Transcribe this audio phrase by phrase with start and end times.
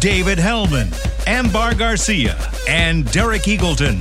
[0.00, 0.90] David Hellman,
[1.26, 2.34] Ambar Garcia,
[2.66, 4.00] and Derek Eagleton.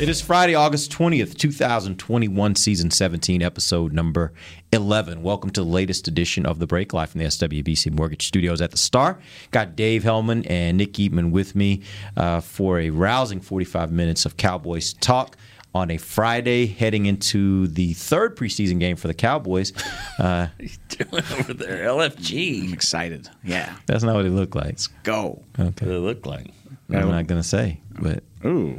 [0.00, 4.32] It is Friday, August 20th, 2021, season 17, episode number
[4.72, 5.22] 11.
[5.22, 8.72] Welcome to the latest edition of The Break Live from the SWBC Mortgage Studios at
[8.72, 9.20] the Star.
[9.52, 11.82] Got Dave Hellman and Nick Eatman with me
[12.16, 15.36] uh, for a rousing 45 minutes of Cowboys talk
[15.74, 19.72] on a Friday, heading into the third preseason game for the Cowboys.
[20.16, 20.46] Uh,
[20.90, 21.86] doing over there?
[21.88, 22.68] LFG.
[22.68, 23.28] I'm excited.
[23.42, 23.74] Yeah.
[23.86, 24.78] that's not what it looked like.
[25.02, 25.42] Go.
[25.58, 25.86] Okay.
[25.86, 26.52] What it looked like?
[26.88, 28.78] I'm not going to say, but Ooh.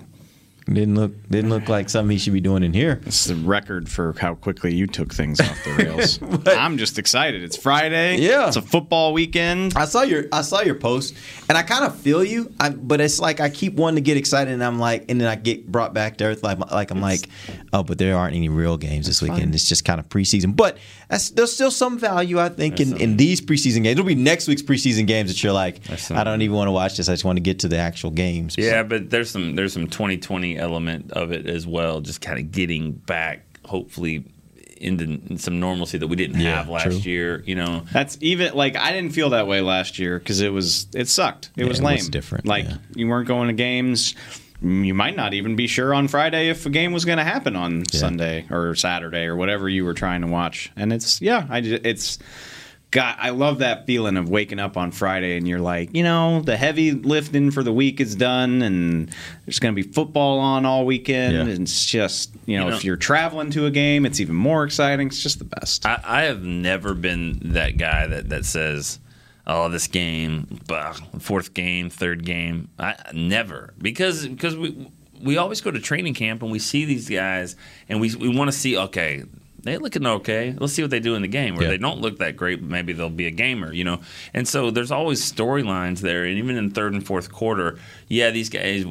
[0.66, 3.00] Didn't look didn't look like something he should be doing in here.
[3.06, 6.20] It's the record for how quickly you took things off the rails.
[6.48, 7.44] I'm just excited.
[7.44, 8.18] It's Friday.
[8.18, 8.48] Yeah.
[8.48, 9.74] It's a football weekend.
[9.76, 11.16] I saw your I saw your post,
[11.50, 12.52] and I kind of feel you.
[12.60, 15.28] I, but it's like I keep wanting to get excited, and I'm like, and then
[15.28, 16.44] I get brought back to earth.
[16.44, 17.30] Like, like I'm like,
[17.72, 19.54] oh, but there aren't any real games this weekend.
[19.54, 20.56] It's just kind of preseason.
[20.56, 20.78] But
[21.10, 23.92] that's, there's still some value, I think, in, in these preseason games.
[24.00, 26.72] It'll be next week's preseason games that you're like, some- I don't even want to
[26.72, 27.10] watch this.
[27.10, 28.56] I just want to get to the actual games.
[28.58, 32.02] Yeah, but there's some there's some 2020 element of it as well.
[32.02, 34.26] Just kind of getting back, hopefully,
[34.78, 36.96] into some normalcy that we didn't Yeah, have last true.
[36.98, 37.44] year.
[37.46, 40.88] You know, That's even like I didn't feel that way last year because it was
[40.94, 41.52] it sucked.
[41.56, 41.96] It Yeah, was it lame.
[41.98, 42.78] was different, Like yeah.
[42.96, 44.16] you weren't going to games.
[44.66, 47.56] You might not even be sure on Friday if a game was going to happen
[47.56, 50.72] on Sunday or Saturday or whatever you were trying to watch.
[50.76, 52.18] And it's yeah, I ju- it's
[52.92, 56.42] God, I love that feeling of waking up on Friday and you're like, you know,
[56.42, 59.14] the heavy lifting for the week is done and
[59.46, 61.34] there's going to be football on all weekend.
[61.36, 61.42] Yeah.
[61.42, 64.36] And it's just, you know, You know- if you're traveling to a game, it's even
[64.36, 65.08] more exciting.
[65.08, 65.86] It's just the best.
[65.86, 69.00] I, I have never been that guy that that says.
[69.48, 72.70] Oh, this game, bah, fourth game, third game.
[72.80, 74.88] I never because because we
[75.22, 77.56] we always go to training camp and we see these guys
[77.88, 79.24] and we we want to see okay
[79.62, 80.56] they're looking okay.
[80.60, 81.56] Let's see what they do in the game.
[81.56, 81.72] Where Yeah.
[81.72, 84.00] they don't look that great, but maybe they'll be a gamer, you know.
[84.32, 88.50] And so there's always storylines there, and even in third and fourth quarter, yeah, these
[88.50, 88.86] guys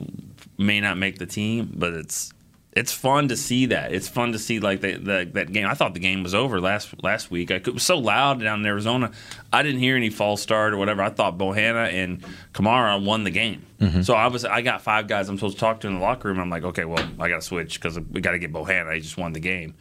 [0.58, 2.32] may not make the team, but it's
[2.74, 3.92] it's fun to see that.
[3.92, 5.66] It's fun to see like the, the, that game.
[5.66, 7.50] I thought the game was over last last week.
[7.52, 9.12] I it was so loud down in Arizona.
[9.52, 11.00] I didn't hear any false start or whatever.
[11.02, 13.64] I thought Bohanna and Kamara won the game.
[13.80, 14.02] Mm-hmm.
[14.02, 16.28] So I was I got five guys I'm supposed to talk to in the locker
[16.28, 16.40] room.
[16.40, 18.94] I'm like, okay, well I got to switch because we got to get Bohanna.
[18.94, 19.74] He just won the game.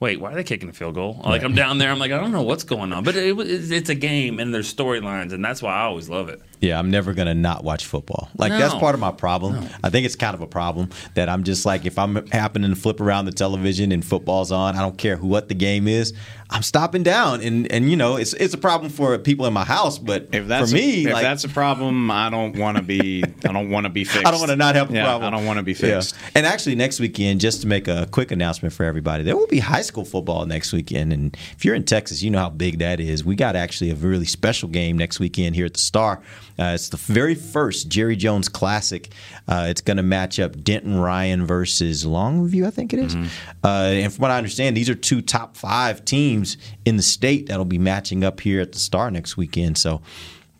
[0.00, 1.20] Wait, why are they kicking a field goal?
[1.24, 1.92] Like I'm down there.
[1.92, 4.72] I'm like I don't know what's going on, but it, it's a game and there's
[4.72, 6.42] storylines, and that's why I always love it.
[6.62, 8.30] Yeah, I'm never gonna not watch football.
[8.38, 9.68] Like that's part of my problem.
[9.82, 12.76] I think it's kind of a problem that I'm just like if I'm happening to
[12.76, 16.14] flip around the television and football's on, I don't care who what the game is.
[16.50, 19.64] I'm stopping down, and and you know it's it's a problem for people in my
[19.64, 22.76] house, but If that's for me, a, if like, that's a problem, I don't want
[22.76, 23.24] to be.
[23.24, 24.26] I don't want to be fixed.
[24.26, 25.32] I don't want to not have a yeah, problem.
[25.32, 25.98] I don't want to be Yeah.
[26.00, 26.14] fixed.
[26.34, 29.60] And actually, next weekend, just to make a quick announcement for everybody, there will be
[29.60, 31.12] high school football next weekend.
[31.12, 33.24] And if you're in Texas, you know how big that is.
[33.24, 36.20] We got actually a really special game next weekend here at the Star.
[36.58, 39.12] Uh, it's the very first Jerry Jones Classic.
[39.48, 43.14] Uh, it's going to match up Denton Ryan versus Longview, I think it is.
[43.14, 47.46] Uh, and from what I understand, these are two top five teams in the state
[47.46, 49.78] that'll be matching up here at the Star next weekend.
[49.78, 50.02] So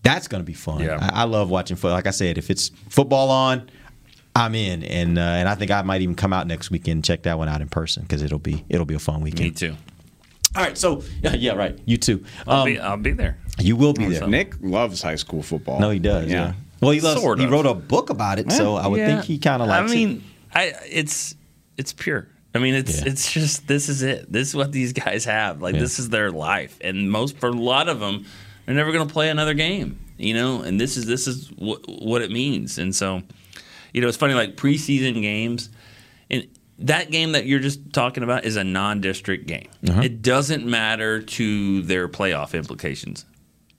[0.03, 0.81] that's going to be fun.
[0.81, 0.99] Yeah.
[1.01, 1.93] I, I love watching football.
[1.93, 3.71] Like I said, if it's football on,
[4.35, 7.05] I'm in, and uh, and I think I might even come out next weekend and
[7.05, 9.51] check that one out in person because it'll be it'll be a fun weekend.
[9.51, 9.77] Me too.
[10.57, 11.79] All right, so yeah, yeah, right.
[11.85, 12.25] You too.
[12.47, 13.39] I'll Um, be I'll be there.
[13.59, 14.27] you will be there.
[14.29, 15.81] Nick loves high school football.
[15.81, 16.31] No, he does.
[16.31, 16.55] Yeah.
[16.81, 17.21] Well, he loves.
[17.21, 19.07] Sort he wrote a book about it, so I would Yeah.
[19.07, 19.97] think he kind of likes I it.
[19.97, 20.25] mean,
[20.55, 21.35] I it's
[21.79, 22.29] it's pure.
[22.55, 23.09] I mean, it's Yeah.
[23.09, 24.31] it's just this is it.
[24.31, 25.63] This is what these guys have.
[25.63, 25.81] Like Yeah.
[25.81, 28.27] this is their life, and most for a lot of them,
[28.67, 29.99] they're never going to play another game.
[30.19, 32.79] You know, and this is this is what what it means.
[32.79, 33.23] And so,
[33.95, 35.73] you know, it's funny like preseason games, and
[36.87, 39.69] that game that you're just talking about is a non-district game.
[39.89, 40.01] Uh-huh.
[40.03, 43.25] It doesn't matter to their playoff implications.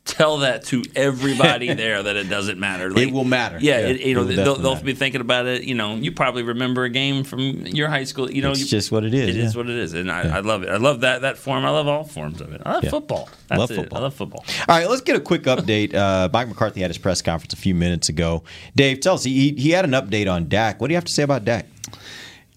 [0.05, 2.91] Tell that to everybody there that it doesn't matter.
[2.99, 3.57] It will matter.
[3.61, 5.63] Yeah, Yeah, it, you know they'll, they'll be thinking about it.
[5.63, 8.29] You know, you probably remember a game from your high school.
[8.29, 9.57] You know, It's you- just what it is, It is yeah.
[9.61, 10.69] what it is, and I, I love it.
[10.69, 11.63] I love that that form.
[11.63, 12.61] I love all forms of it.
[12.65, 12.89] I love Yeah.
[12.89, 13.29] football.
[13.47, 13.75] That's Love it.
[13.75, 13.99] football.
[13.99, 14.43] I love football.
[14.67, 15.93] All right, let's get a quick update.
[15.95, 18.43] Uh, Mike McCarthy had his press conference a few minutes ago.
[18.75, 20.81] Dave, tell us he he had an update on Dak.
[20.81, 21.65] What do you have to say about Dak?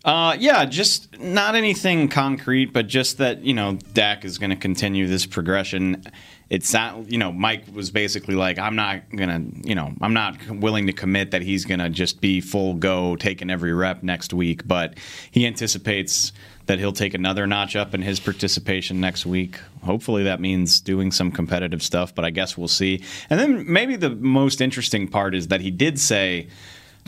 [0.07, 4.57] Uh, yeah, just not anything concrete, but just that you know Dak is going to
[4.57, 6.05] continue this progression.
[6.49, 10.37] It's not, you know, Mike was basically like, I'm not gonna, you know, I'm not
[10.49, 14.69] willing to commit that he's gonna just be full go, taking every rep next week,
[14.69, 14.97] but
[15.33, 16.33] he anticipates
[16.67, 19.59] that he'll take another notch up in his participation next week.
[19.83, 23.03] Hopefully that means doing some competitive stuff, but I guess we'll see.
[23.29, 26.47] And then maybe the most interesting part is that he did say,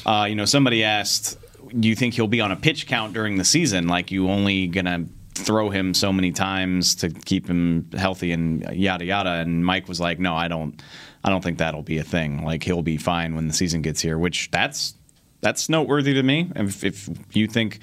[0.04, 1.38] uh, you know, somebody asked
[1.78, 3.88] do you think he'll be on a pitch count during the season?
[3.88, 9.04] Like you only gonna throw him so many times to keep him healthy and yada
[9.04, 9.30] yada.
[9.30, 10.80] And Mike was like, no, I don't,
[11.22, 12.44] I don't think that'll be a thing.
[12.44, 14.18] Like he'll be fine when the season gets here.
[14.18, 14.94] Which that's
[15.40, 16.50] that's noteworthy to me.
[16.56, 17.80] If, if you think,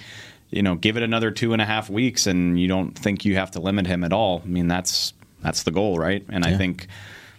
[0.51, 3.35] you know, give it another two and a half weeks and you don't think you
[3.35, 4.41] have to limit him at all.
[4.43, 6.25] I mean, that's that's the goal, right?
[6.29, 6.51] And yeah.
[6.51, 6.87] I think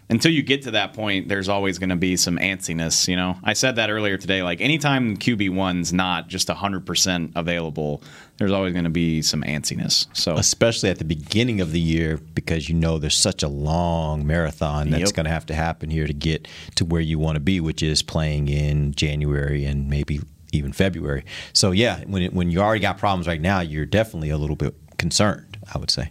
[0.08, 3.08] until you get to that point, there's always going to be some antsiness.
[3.08, 4.42] You know, I said that earlier today.
[4.42, 8.02] Like anytime QB one's not just hundred percent available,
[8.38, 10.06] there's always going to be some antsiness.
[10.12, 14.26] So especially at the beginning of the year, because you know there's such a long
[14.26, 15.14] marathon that's yep.
[15.14, 17.82] going to have to happen here to get to where you want to be, which
[17.82, 20.20] is playing in January and maybe
[20.52, 21.24] even February.
[21.52, 24.56] So yeah, when it, when you already got problems right now, you're definitely a little
[24.56, 25.58] bit concerned.
[25.72, 26.10] I would say.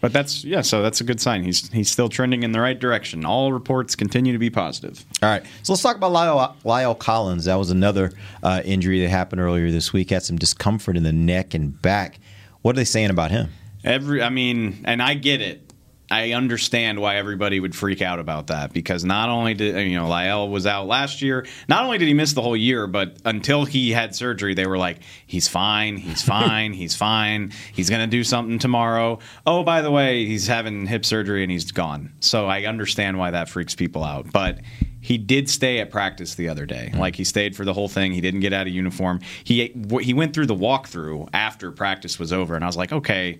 [0.00, 1.44] But that's yeah, so that's a good sign.
[1.44, 3.24] He's he's still trending in the right direction.
[3.24, 5.04] All reports continue to be positive.
[5.22, 7.44] All right, so let's talk about Lyle, La'el Collins.
[7.44, 8.12] That was another
[8.42, 10.10] uh, injury that happened earlier this week.
[10.10, 12.18] Had some discomfort in the neck and back.
[12.62, 13.50] What are they saying about him?
[13.84, 15.69] Every, I mean, and I get it.
[16.10, 20.06] I understand why everybody would freak out about that because not only did you know
[20.06, 23.64] La'el was out last year, not only did he miss the whole year, but until
[23.64, 28.24] he had surgery, they were like, "He's fine, he's fine, he's fine, he's gonna do
[28.24, 32.12] something tomorrow." Oh, by the way, he's having hip surgery and he's gone.
[32.18, 34.58] So I understand why that freaks people out, but
[35.00, 36.88] he did stay at practice the other day.
[36.90, 37.00] Mm-hmm.
[37.00, 38.12] Like he stayed for the whole thing.
[38.12, 39.20] He didn't get out of uniform.
[39.44, 43.38] He he went through the walkthrough after practice was over, and I was like, okay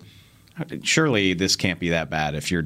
[0.83, 2.65] surely this can't be that bad if you're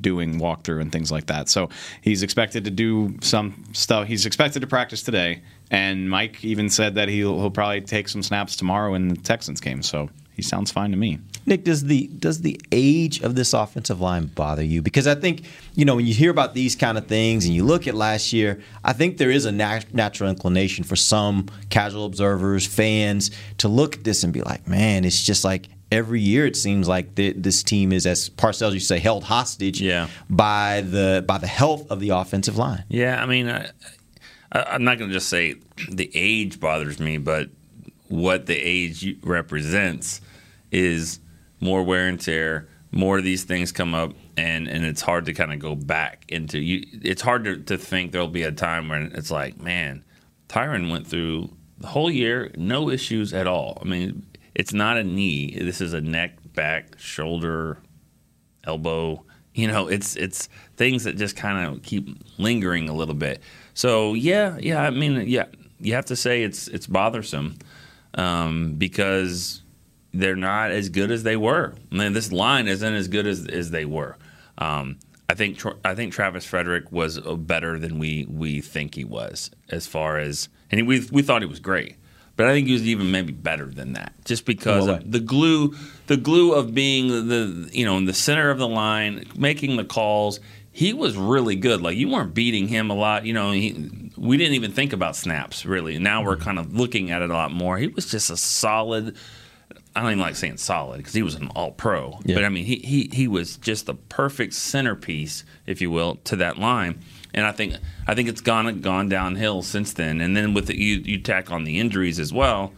[0.00, 1.48] doing walkthrough and things like that.
[1.48, 1.70] So
[2.02, 4.06] he's expected to do some stuff.
[4.06, 8.22] He's expected to practice today, and Mike even said that he'll, he'll probably take some
[8.22, 9.82] snaps tomorrow in the Texans game.
[9.82, 10.10] So
[10.40, 11.18] he sounds fine to me.
[11.46, 14.82] Nick, does the does the age of this offensive line bother you?
[14.82, 15.44] Because I think
[15.74, 18.32] you know when you hear about these kind of things and you look at last
[18.32, 23.68] year, I think there is a nat- natural inclination for some casual observers, fans, to
[23.68, 27.14] look at this and be like, "Man, it's just like every year it seems like
[27.14, 30.08] the, this team is, as Parcells used to say, held hostage yeah.
[30.28, 32.84] by the by the health of the offensive line.
[32.88, 33.70] Yeah, I mean, I,
[34.52, 35.56] I'm not going to just say
[35.90, 37.50] the age bothers me, but
[38.08, 40.20] what the age represents
[40.70, 41.20] is
[41.60, 42.68] more wear and tear.
[42.92, 46.24] More of these things come up, and, and it's hard to kind of go back
[46.28, 46.84] into you.
[47.02, 50.04] It's hard to, to think there'll be a time when it's like, man,
[50.48, 53.78] Tyron went through the whole year, no issues at all.
[53.80, 54.26] I mean,
[54.60, 55.56] it's not a knee.
[55.58, 57.78] This is a neck, back, shoulder,
[58.64, 59.24] elbow.
[59.54, 63.42] You know, it's it's things that just kind of keep lingering a little bit.
[63.72, 64.82] So yeah, yeah.
[64.82, 65.46] I mean, yeah,
[65.80, 67.56] you have to say it's it's bothersome
[68.12, 69.62] um, because
[70.12, 71.72] they're not as good as they were.
[71.90, 74.18] I mean, this line isn't as good as as they were.
[74.58, 74.98] Um,
[75.30, 79.86] I think I think Travis Frederick was better than we we think he was as
[79.86, 81.96] far as and we we thought he was great
[82.40, 85.76] but I think he was even maybe better than that, just because the glue,
[86.06, 89.84] the glue of being the you know in the center of the line, making the
[89.84, 90.40] calls.
[90.72, 91.82] He was really good.
[91.82, 93.26] Like you weren't beating him a lot.
[93.26, 95.98] You know, he, we didn't even think about snaps really.
[95.98, 97.76] Now we're kind of looking at it a lot more.
[97.76, 99.16] He was just a solid.
[99.94, 102.20] I don't even like saying solid because he was an all pro.
[102.24, 102.36] Yeah.
[102.36, 106.36] But I mean, he, he he was just the perfect centerpiece, if you will, to
[106.36, 107.02] that line
[107.34, 107.74] and I think
[108.06, 110.20] I think it's gone gone downhill since then.
[110.20, 112.72] And then with the, you you tack on the injuries as well,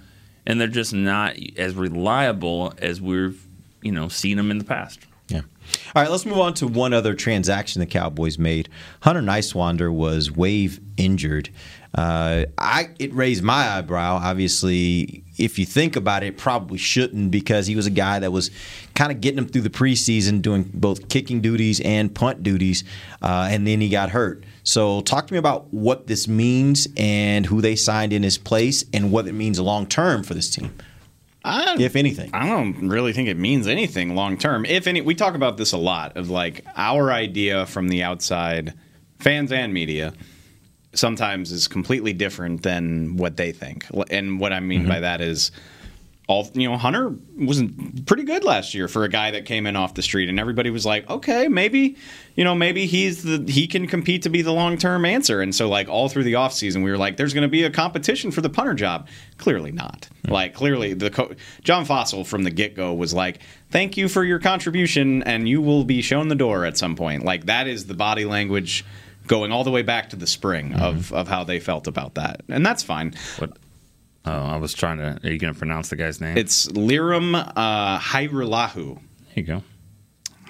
[0.47, 3.45] and they're just not as reliable as we've
[3.83, 5.01] you know seen them in the past.
[5.29, 5.43] Yeah.
[5.95, 8.69] All right, let's move on to one other transaction the Cowboys made.
[9.01, 11.49] Hunter Niswander was wave injured.
[11.95, 14.19] Uh, I it raised my eyebrow.
[14.23, 18.51] Obviously, if you think about it, probably shouldn't because he was a guy that was
[18.95, 22.83] kind of getting him through the preseason, doing both kicking duties and punt duties,
[23.21, 24.43] uh, and then he got hurt.
[24.65, 28.85] So, talk to me about what this means and who they signed in his place,
[28.95, 30.75] and what it means long term for this team.
[31.45, 34.65] I, if anything, I don't really think it means anything long term.
[34.65, 38.73] If any, we talk about this a lot of like our idea from the outside,
[39.19, 40.15] fans and media
[40.95, 43.87] sometimes is completely different than what they think.
[44.11, 44.89] And what I mean mm-hmm.
[44.89, 45.53] by that is
[46.29, 47.63] all you know, Hunter was
[48.07, 50.71] pretty good last year for a guy that came in off the street, and everybody
[50.71, 51.97] was like, okay, maybe,
[52.37, 55.41] you know, maybe he's the he can compete to be the long term answer.
[55.41, 57.71] And so like all through the offseason, we were like, there's going to be a
[57.71, 59.09] competition for the punter job.
[59.37, 60.09] Clearly not.
[60.29, 61.35] Like clearly the co-
[61.65, 65.61] John Fassel from the get go was like, thank you for your contribution, and you
[65.61, 67.25] will be shown the door at some point.
[67.25, 68.85] Like that is the body language.
[69.33, 72.43] Going all the way back to the spring of, of how they felt about that,
[72.49, 73.15] and that's fine.
[73.39, 73.57] What?
[74.27, 75.19] Oh, I was trying to.
[75.25, 76.37] Are you going to pronounce the guy's name?
[76.37, 78.99] It's Lirim uh, Hajrullahu.
[79.29, 79.63] Here you go.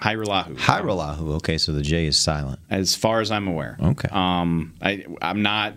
[0.00, 0.56] Hajrullahu.
[0.56, 1.34] Hyrolahu.
[1.36, 2.58] Okay, so the J is silent.
[2.70, 3.76] as far as I'm aware.
[3.80, 4.08] Okay.
[4.10, 5.74] Um, I I'm not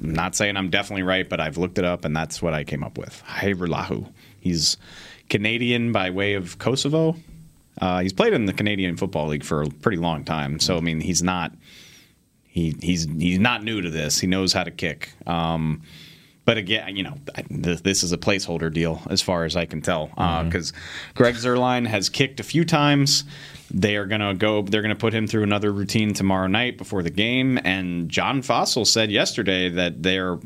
[0.00, 2.82] not saying I'm definitely right, but I've looked it up and that's what I came
[2.82, 3.22] up with.
[3.26, 4.10] Hajrullahu.
[4.40, 4.78] He's
[5.28, 7.16] Canadian by way of Kosovo.
[7.78, 10.80] Uh, he's played in the Canadian Football League for a pretty long time, so I
[10.80, 11.52] mean he's not
[12.56, 14.18] he he's he's not new to this.
[14.18, 15.12] He knows how to kick.
[15.26, 15.82] Um,
[16.46, 17.16] but again, you know,
[17.50, 20.06] this is a placeholder deal as far as I can tell,
[20.44, 20.72] because
[21.14, 23.24] Greg Zuerlein has kicked a few times.
[23.70, 24.62] They are gonna go.
[24.62, 27.58] They're gonna put him through another routine tomorrow night before the game.
[27.62, 30.38] And John Fassel said yesterday that their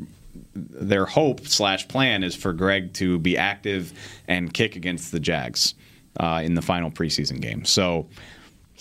[0.53, 3.93] their hope slash plan is for Greg to be active
[4.27, 5.75] and kick against the Jags
[6.19, 7.63] uh, in the final preseason game.
[7.63, 8.07] So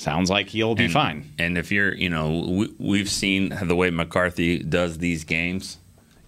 [0.01, 1.33] sounds like he'll be and, fine.
[1.39, 5.79] And if you're, you know, we, we've seen the way McCarthy does these games.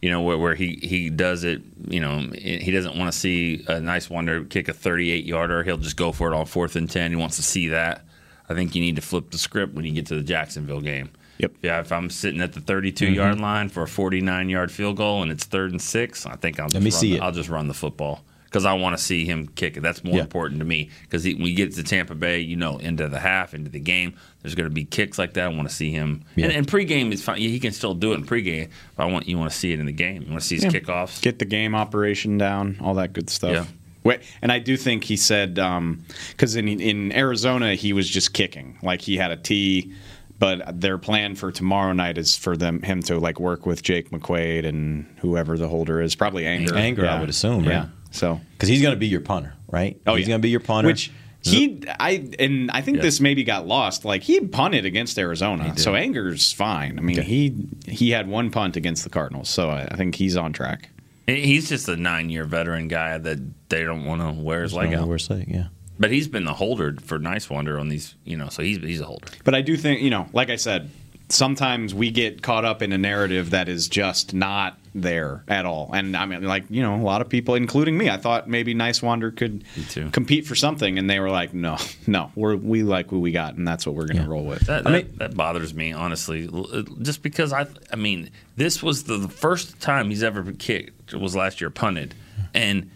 [0.00, 1.62] You know, where, where he he does it.
[1.86, 5.62] You know, he doesn't want to see a Niswander kick a 38 yarder.
[5.62, 7.12] He'll just go for it on fourth and ten.
[7.12, 8.04] He wants to see that.
[8.48, 11.10] I think you need to flip the script when you get to the Jacksonville game.
[11.38, 11.52] Yep.
[11.62, 13.14] Yeah, if I'm sitting at the 32 mm-hmm.
[13.14, 16.58] yard line for a 49 yard field goal and it's third and six, I think
[16.58, 17.22] I'll just me run see it.
[17.22, 19.80] I'll just run the football because I want to see him kick it.
[19.80, 20.20] That's more Yeah.
[20.22, 23.54] important to me because when you get to Tampa Bay, you know, into the half,
[23.54, 25.44] into the game, there's going to be kicks like that.
[25.44, 26.22] I want to see him.
[26.36, 26.46] Yeah.
[26.46, 27.38] And, and pregame is fine.
[27.38, 29.80] He can still do it in pregame, but I want you want to see it
[29.80, 30.20] in the game.
[30.22, 31.22] You want to see his kickoffs.
[31.22, 33.52] get the game operation down, all that good stuff.
[33.52, 33.64] Yeah.
[34.04, 38.34] Wait, and I do think he said um, because in in Arizona he was just
[38.34, 39.94] kicking, like he had a tee,
[40.40, 44.10] but their plan for tomorrow night is for them him to like work with Jake
[44.10, 46.74] McQuaid and whoever the holder is, probably Anger.
[46.76, 47.72] Anger, I would assume, right?
[47.72, 47.86] Yeah.
[48.12, 50.00] So Because he's going to be your punter, right?
[50.06, 50.32] Oh, he's yeah.
[50.32, 50.88] going to be your punter.
[50.88, 51.10] Which
[51.44, 53.02] he, I, and I think Yeah.
[53.02, 54.04] this maybe got lost.
[54.04, 56.98] Like he punted against Arizona, so Anger's fine.
[56.98, 57.26] I mean, Okay.
[57.28, 60.88] he he had one punt against the Cardinals, so I, I think he's on track.
[61.26, 63.38] He's just a nine year veteran guy that
[63.68, 65.08] they don't want to wear his leg don't know out.
[65.08, 65.66] where it's like, yeah.
[65.98, 69.04] But he's been the holder for Niswander on these, you know, so he's he's a
[69.04, 69.28] holder.
[69.44, 70.90] But I do think, you know, like I said,
[71.32, 75.90] sometimes we get caught up in a narrative that is just not there at all.
[75.94, 78.74] And I mean, like, you know, a lot of people, including me, I thought maybe
[78.74, 79.64] Niswander could
[80.12, 80.98] compete for something.
[80.98, 83.54] And they were like, no, no, we're, we like what we got.
[83.54, 84.66] And that's what we're going to roll with.
[84.66, 89.04] That, I mean- that bothers me honestly, uh, just because I, I mean, this was
[89.04, 92.14] the, the first time he's ever been kicked was last year punted,
[92.54, 92.90] and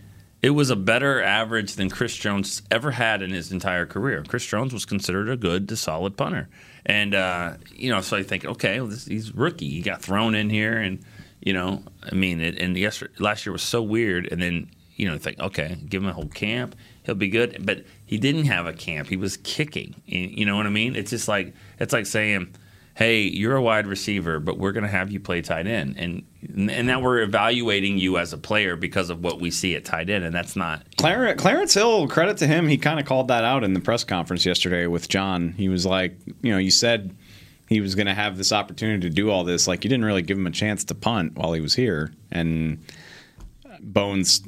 [0.46, 4.22] it was a better average than Chris Jones ever had in his entire career.
[4.28, 6.48] Chris Jones was considered a good to solid punter,
[6.84, 9.68] and uh, you know, so I think, okay, well, this, he's rookie.
[9.68, 11.00] He got thrown in here, and
[11.40, 15.10] you know, I mean, it, and yesterday, last year was so weird, and then you
[15.10, 17.66] know, think, okay, give him a whole camp, he'll be good.
[17.66, 20.00] But he didn't have a camp; he was kicking.
[20.06, 20.94] You you know what I mean?
[20.94, 22.54] It's just like it's like saying,
[22.96, 26.24] "Hey, you're a wide receiver, but we're going to have you play tight end," and
[26.56, 30.08] and now we're evaluating you as a player because of what we see at tight
[30.08, 30.84] end, and that's not.
[30.96, 34.04] Clarence, Clarence Hill, credit to him, he kind of called that out in the press
[34.04, 35.52] conference yesterday with John.
[35.58, 37.14] He was like, you know, you said
[37.68, 39.66] he was going to have this opportunity to do all this.
[39.66, 42.12] Like, you didn't really give him a chance to punt while he was here.
[42.30, 42.78] And
[43.80, 44.42] Bones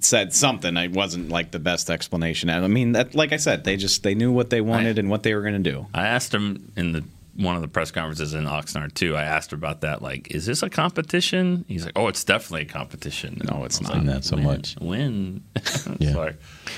[0.00, 0.76] said something.
[0.76, 2.50] It wasn't like the best explanation.
[2.50, 5.22] I mean, that, like I said, they just they knew what they wanted and what
[5.22, 5.86] they were going to do.
[5.94, 7.04] I asked him in the
[7.36, 9.16] one of the press conferences in Oxnard too.
[9.16, 10.02] I asked him about that.
[10.02, 11.64] Like, is this a competition?
[11.68, 13.94] He's like, "Oh, it's definitely a competition." No, it's not.
[13.94, 14.44] like, Not so "When?
[14.44, 15.42] much." Win.
[15.98, 16.12] Yeah.
[16.12, 16.34] Sorry.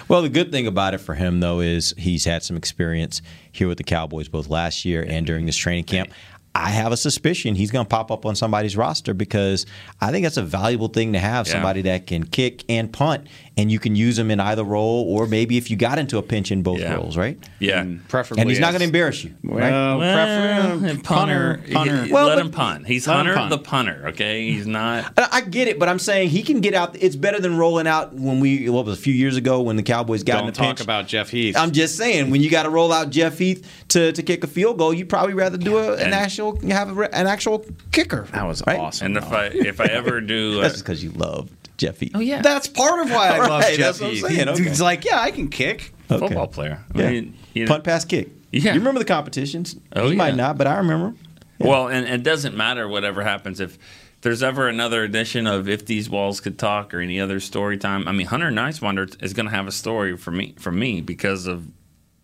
[0.08, 3.22] Well, the good thing about it for him, though, is he's had some experience
[3.52, 6.10] here with the Cowboys both last year and during this training camp.
[6.56, 9.66] I have a suspicion he's going to pop up on somebody's roster because
[10.00, 11.52] I think that's a valuable thing to have Yeah.
[11.54, 15.26] somebody that can kick and punt, and you can use them in either role, or
[15.26, 16.94] maybe if you got into a pinch in both Yeah.
[16.94, 17.38] roles, right?
[17.58, 17.80] Yeah.
[17.82, 18.08] And mm.
[18.08, 19.34] preferably, And he's not going to embarrass you.
[19.44, 19.70] right?
[19.70, 22.04] Well, Well, prefer- punter, punter.
[22.04, 22.86] he- Well, let but- him punt.
[22.86, 23.50] He's Let Hunter punt.
[23.50, 24.04] the punter.
[24.08, 25.12] Okay, he's not.
[25.16, 26.96] I I get it, but I'm saying he can get out.
[26.98, 29.82] It's better than rolling out when we what was a few years ago when the
[29.82, 30.80] Cowboys got in Don't a talk pinch.
[30.80, 31.56] about Jeff Heath.
[31.56, 34.46] I'm just saying when you got to roll out Jeff Heath to, to kick a
[34.46, 36.14] field goal, you'd probably rather do a, an And-
[36.54, 38.22] actual have an actual kicker.
[38.32, 38.78] that was right?
[38.78, 39.06] awesome.
[39.06, 42.12] And if I if I ever do, uh, That's because you love Jeff Heath.
[42.14, 44.26] oh yeah, That's part of why I All love right, Jeff that's what I'm Heath.
[44.26, 44.62] saying, okay.
[44.64, 45.92] He's like, yeah, I can kick.
[46.10, 46.18] Okay.
[46.26, 46.84] football player.
[46.94, 47.10] I Yeah.
[47.10, 48.30] mean, you know- Punt, pass, kick.
[48.52, 48.72] Yeah.
[48.74, 49.76] You remember the competitions?
[49.94, 50.16] Oh, you yeah.
[50.16, 51.06] might not, but I remember.
[51.08, 51.18] 'em.
[51.58, 53.78] Well, and and it doesn't matter whatever happens if
[54.22, 58.06] there's ever another edition of If These Walls Could Talk or any other story time,
[58.08, 61.46] I mean, Hunter Niswander is going to have a story for me for me because
[61.46, 61.66] of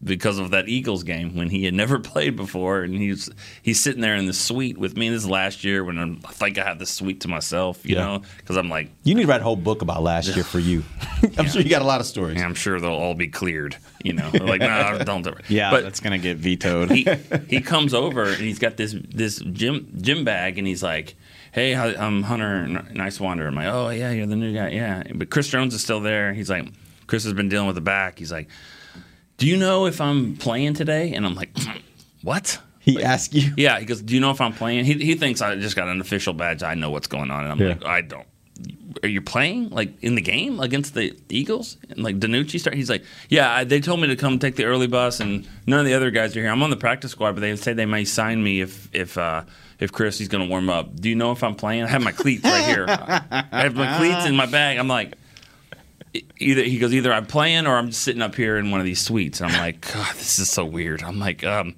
[0.04, 3.30] because of that Eagles game when he had never played before, and he's
[3.62, 5.09] he's sitting there in the suite with me.
[5.09, 7.94] This is last year when I'm, I think I had the suite to myself, you
[7.97, 8.04] Yeah.
[8.04, 10.59] know, because I'm like, You need to write a whole book about last year for
[10.59, 10.82] you.
[11.38, 12.42] I'm sure you got a lot of stories.
[12.42, 14.28] I'm sure they'll all be cleared, you know.
[14.30, 15.35] They're like, no, don't do.
[15.49, 16.90] Yeah, but that's gonna get vetoed.
[16.90, 17.06] he
[17.49, 21.14] he comes over and he's got this this gym gym bag and he's like,
[21.52, 25.47] "Hey, I'm Hunter Niswander." I'm like, "Oh yeah, you're the new guy, yeah." But Chris
[25.49, 26.32] Jones is still there.
[26.32, 26.66] He's like,
[27.06, 28.18] Chris has been dealing with the back.
[28.18, 28.49] He's like,
[29.42, 31.50] "Do you know if I'm playing today?" And I'm like,
[32.22, 33.52] "What?" He asked you.
[33.56, 35.88] Yeah, he goes, "Do you know if I'm playing?" He he thinks I just got
[35.88, 36.62] an official badge.
[36.62, 37.68] I know what's going on, and I'm Yeah.
[37.75, 38.26] like, "I don't."
[39.02, 41.76] Are you playing like in the game against the Eagles?
[41.90, 44.64] And like DiNucci start, he's like, "Yeah, I, they told me to come take the
[44.64, 46.50] early bus, and none of the other guys are here.
[46.50, 49.42] I'm on the practice squad, but they say they may sign me if if uh,
[49.80, 50.94] if Chris he's going to warm up.
[51.00, 51.82] Do you know if I'm playing?
[51.84, 52.87] I have my cleats right here.
[52.88, 54.78] I have my cleats in my bag.
[54.78, 55.14] I'm like."
[56.38, 58.87] Either he goes, either I'm playing or I'm just sitting up here in one of
[58.87, 59.40] these suites.
[59.40, 61.02] And I'm like, God, this is so weird.
[61.02, 61.75] I'm like, um,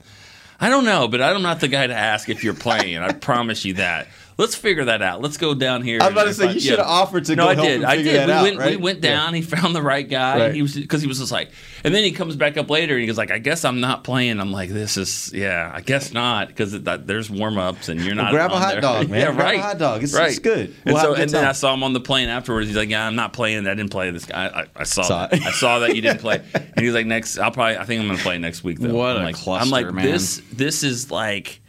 [0.60, 2.98] I don't know, but I'm not the guy to ask if you're playing.
[2.98, 4.08] I promise you that.
[4.36, 5.20] Let's figure that out.
[5.22, 6.00] Let's go down here.
[6.02, 7.66] I was about to say, if you should have offered to no, go I help
[7.68, 7.80] did.
[7.82, 8.06] him I did.
[8.16, 8.56] that we out, went.
[8.58, 8.80] We right?
[8.80, 9.10] went Yeah.
[9.12, 9.34] down.
[9.34, 10.38] He found the right guy.
[10.38, 10.54] Right.
[10.54, 11.50] He was because he was just like,
[11.84, 14.02] and then he comes back up later and he goes like, I guess I'm not
[14.02, 14.40] playing.
[14.40, 18.32] I'm like, this is yeah, I guess not because there's warm ups and you're not.
[18.32, 18.80] grab a hot there.
[18.80, 19.20] dog, man.
[19.20, 19.60] yeah, Grab a right.
[19.60, 20.02] hot dog.
[20.02, 20.30] It's- right.
[20.30, 20.66] it's good.
[20.84, 21.44] And We'll have so a good and then.
[21.44, 22.66] I saw him on the plane afterwards.
[22.66, 23.66] He's like, yeah, I'm not playing.
[23.68, 24.46] I didn't play this guy.
[24.46, 25.38] I, I saw, Saw that.
[25.38, 25.46] it.
[25.46, 26.42] I saw that you didn't play.
[26.76, 27.76] And he's like, next, I'll probably.
[27.78, 28.92] I think I'm going to play next week though.
[28.94, 30.42] What I'm a like, cluster, I'm like this.
[30.52, 31.60] This is like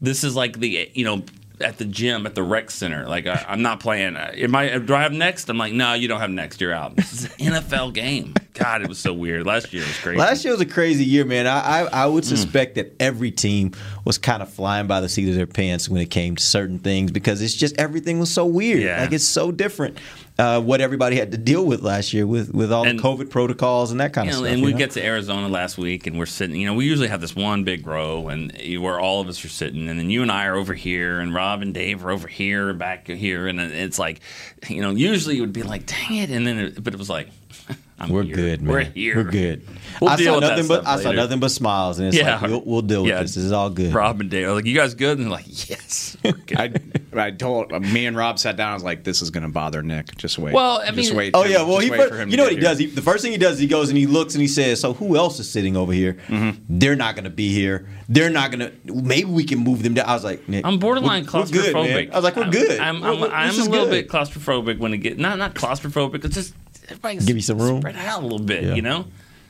[0.00, 1.22] this is like the you know
[1.60, 3.06] at the gym at the rec center.
[3.08, 4.16] Like I, I'm not playing.
[4.16, 4.78] Am I?
[4.78, 5.48] Do I have next?
[5.48, 6.60] I'm like, no, you don't have next.
[6.60, 6.96] You're out.
[6.96, 8.34] This is an NFL game.
[8.54, 9.46] God, it was so weird.
[9.46, 10.18] Last year was crazy.
[10.18, 11.46] Last year was a crazy year, man.
[11.46, 12.14] I I, I Hmm.
[12.14, 13.72] would suspect that every team
[14.04, 16.78] was kind of flying by the seat of their pants when it came to certain
[16.78, 18.80] things because it's just everything was so weird.
[18.82, 19.00] Yeah.
[19.02, 19.98] Like it's so different.
[20.40, 23.28] Uh, what everybody had to deal with last year with with all And- the COVID
[23.28, 24.52] protocols and that kind of know, stuff.
[24.52, 24.78] and we know?
[24.78, 26.54] get to Arizona last week, and we're sitting.
[26.60, 29.48] You know, we usually have this one big row, and where all of us are
[29.48, 32.28] sitting, and then you and I are over here, and Rob and Dave are over
[32.28, 34.20] here, back here, and it's like,
[34.68, 37.10] you know, usually it would be like, dang it, and then, it, but it was
[37.10, 37.28] like,
[38.00, 38.36] I'm We're here.
[38.36, 38.72] good, man.
[38.72, 39.16] We're here.
[39.16, 39.66] We're good.
[40.00, 42.16] We'll I deal saw with that nothing but I saw nothing but smiles, and it's
[42.16, 42.38] Yeah.
[42.40, 43.22] like we'll, we'll deal with Yeah.
[43.22, 43.34] this.
[43.34, 43.92] This is all good.
[43.92, 45.18] Rob and Dave, I was like, you guys good?
[45.18, 46.16] And they're like, yes.
[46.56, 46.72] I,
[47.16, 48.70] I told me and Rob sat down.
[48.70, 50.16] I was like, "This is going to bother Nick.
[50.16, 50.54] Just wait.
[50.54, 51.30] Well, I just mean- wait.
[51.34, 52.62] Oh yeah, well he wait fir- for him you know what he here.
[52.68, 52.78] does.
[52.78, 54.92] He, the first thing he does, he goes and he looks and he says, "So
[54.92, 56.18] who else is sitting over here?
[56.28, 56.60] Mm-hmm.
[56.78, 57.88] They're not going to be here.
[58.08, 58.72] They're not going to.
[58.94, 61.74] Maybe we can move them down." I was like, Nick, I'm borderline we're- we're good,
[61.74, 61.84] man.
[61.86, 62.12] claustrophobic.
[62.12, 62.78] I was like, "We're I'm- good.
[62.80, 66.24] I'm, I'm, I'm a little good." bit claustrophobic when it get not not claustrophobic.
[66.24, 66.54] It's just
[66.88, 67.80] everybody Give you some room?
[67.80, 68.74] spread out a little bit, Yeah.
[68.74, 69.06] you know.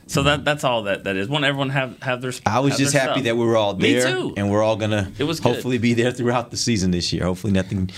[0.07, 1.27] So that that's all that that is.
[1.29, 2.31] Want everyone have have their.
[2.43, 3.23] I was just happy stuff.
[3.25, 4.33] that we were all Me there, too.
[4.37, 5.53] and we're all gonna It was good.
[5.53, 7.25] hopefully be there throughout the season this year.
[7.25, 7.91] Hopefully, nothing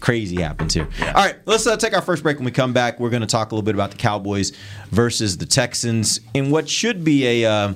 [0.00, 0.86] crazy happens here.
[1.00, 1.12] Yeah.
[1.16, 2.36] All right, let's uh, take our first break.
[2.36, 4.52] When we come back, we're going to talk a little bit about the Cowboys
[4.90, 7.50] versus the Texans in what should be a.
[7.50, 7.72] Uh,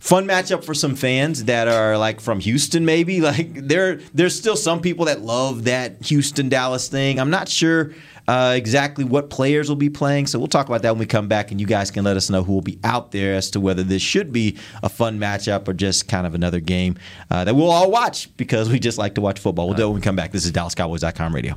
[0.00, 3.20] Fun matchup for some fans that are like from Houston, maybe.
[3.30, 7.20] Like there, there's still some people that love that Houston Dallas thing.
[7.20, 7.92] I'm not sure
[8.26, 11.28] uh, exactly what players will be playing, so we'll talk about that when we come
[11.28, 13.60] back, and you guys can let us know who will be out there as to
[13.60, 16.96] whether this should be a fun matchup or just kind of another game
[17.30, 19.68] uh, that we'll all watch because we just like to watch football.
[19.68, 20.32] We'll do it when we come back.
[20.32, 21.56] This is DallasCowboys.com radio.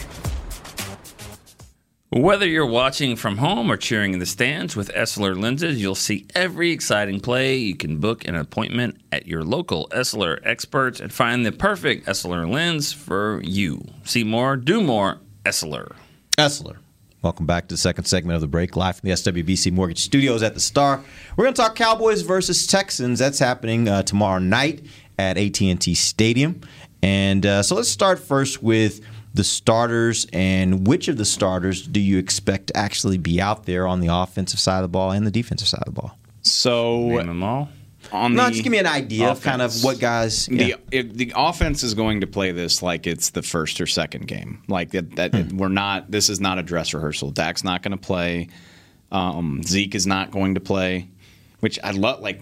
[2.13, 6.25] Whether you're watching from home or cheering in the stands with Essilor lenses, you'll see
[6.35, 7.55] every exciting play.
[7.55, 12.51] You can book an appointment at your local Essilor experts and find the perfect Essilor
[12.51, 13.85] lens for you.
[14.03, 15.95] See more, do more, Essilor.
[16.37, 16.79] Essilor.
[17.21, 20.43] Welcome back to the second segment of the break, live from the SWBC Mortgage Studios
[20.43, 21.01] at the Star.
[21.37, 23.19] We're going to talk Cowboys versus Texans.
[23.19, 24.85] That's happening uh, tomorrow night
[25.17, 26.59] at AT&T Stadium.
[27.01, 28.99] And uh, so let's start first with
[29.33, 33.87] the starters and which of the starters do you expect to actually be out there
[33.87, 36.17] on the offensive side of the ball and the defensive side of the ball?
[36.41, 37.69] So Name them all.
[38.11, 40.49] on no, the just give me an idea of kind of what guys.
[40.49, 40.57] Yeah.
[40.65, 44.27] The if the offense is going to play this like it's the first or second
[44.27, 44.63] game.
[44.67, 45.57] Like that, that Hmm.
[45.57, 46.09] we're not.
[46.11, 47.29] This is not a dress rehearsal.
[47.31, 48.49] Dak's not going to play.
[49.11, 51.09] Um, Zeke is not going to play.
[51.61, 52.21] Which I love.
[52.21, 52.41] Like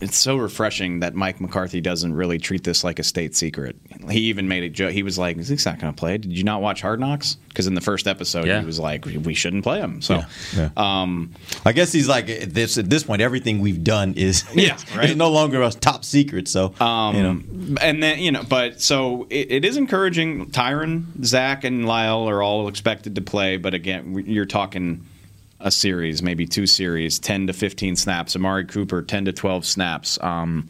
[0.00, 3.74] it's so refreshing that Mike McCarthy doesn't really treat this like a state secret.
[4.08, 4.92] He even made a joke.
[4.92, 7.36] He was like, "He's not going to play." Did you not watch Hard Knocks?
[7.48, 8.60] Because in the first episode, Yeah.
[8.60, 10.22] he was like, "We shouldn't play him." So.
[10.56, 10.70] Yeah.
[10.76, 11.32] Um,
[11.66, 13.20] I guess he's like at this at this point.
[13.22, 15.16] Everything we've done is Yeah, is right.
[15.16, 16.46] no longer a top secret.
[16.46, 20.46] So Um, you know, and then you know, but so it, it is encouraging.
[20.52, 25.04] Tyron, Zack, and Lyle are all expected to play, but again, you're talking
[25.60, 28.34] a series, maybe two series, ten to fifteen snaps.
[28.36, 30.18] Amari Cooper, ten to twelve snaps.
[30.22, 30.68] Um,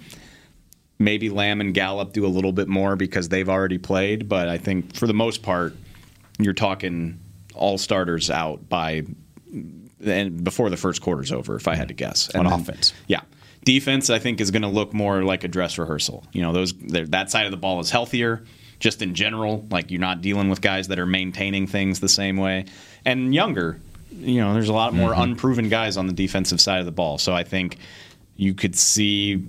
[0.99, 4.59] maybe Lamb and Gallup do a little bit more because they've already played, but I
[4.59, 5.75] think for the most part,
[6.39, 7.19] you're talking
[7.55, 9.05] all starters out by
[10.05, 12.35] and before the first quarter's over, if I had to guess.
[12.35, 12.93] On then- offense.
[13.07, 13.21] yeah.
[13.63, 16.25] Defense, I think, is going to look more like a dress rehearsal.
[16.33, 16.73] You know, those
[17.11, 18.43] that side of the ball is healthier,
[18.79, 19.67] just in general.
[19.71, 22.65] Like you're not dealing with guys that are maintaining things the same way,
[23.05, 23.79] and younger.
[24.13, 27.19] You know, there's a lot more unproven guys on the defensive side of the ball.
[27.19, 27.79] So I think
[28.37, 29.47] you could see.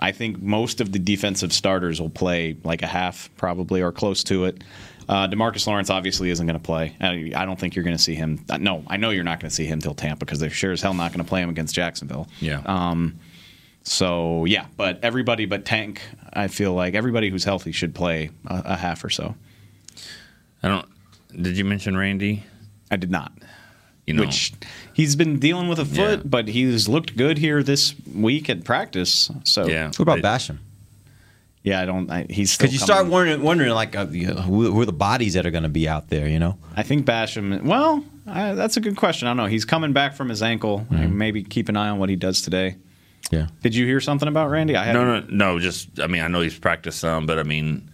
[0.00, 4.24] I think most of the defensive starters will play like a half, probably, or close
[4.24, 4.62] to it.
[5.08, 6.96] Uh, Demarcus Lawrence obviously isn't going to play.
[7.00, 8.44] I, I don't think you're going to see him.
[8.50, 10.72] uh, No, I know you're not going to see him till Tampa because they're sure
[10.72, 12.28] as hell not going to play him against Jacksonville.
[12.40, 12.62] Yeah.
[12.66, 13.18] Um,
[13.84, 16.00] so yeah, but everybody but Tank,
[16.32, 19.34] I feel like everybody who's healthy should play a, a half or so.
[20.62, 20.88] I don't.
[21.42, 22.44] Did you mention Randy?
[22.90, 23.32] I did not.
[24.06, 24.52] You know, Which
[24.94, 26.22] he's been dealing with a foot, Yeah.
[26.24, 29.30] but he's looked good here this week at practice.
[29.44, 29.86] So yeah.
[29.96, 30.58] what about Basham?
[31.62, 32.10] yeah, I don't.
[32.10, 34.84] I, he's Because you coming- start wondering, wondering like uh, you know, who, who are
[34.86, 36.26] the bodies that are going to be out there?
[36.26, 37.62] You know, I think Basham.
[37.62, 39.28] Well, I, that's a good question.
[39.28, 39.46] I don't know.
[39.46, 40.84] He's coming back from his ankle.
[40.90, 42.74] Maybe keep an eye on what he does today.
[43.30, 43.46] yeah.
[43.62, 44.76] Did you hear something about Randy?
[44.76, 45.58] I No, haven't- no, no.
[45.60, 47.88] Just I mean, I know he's practiced some, but I mean,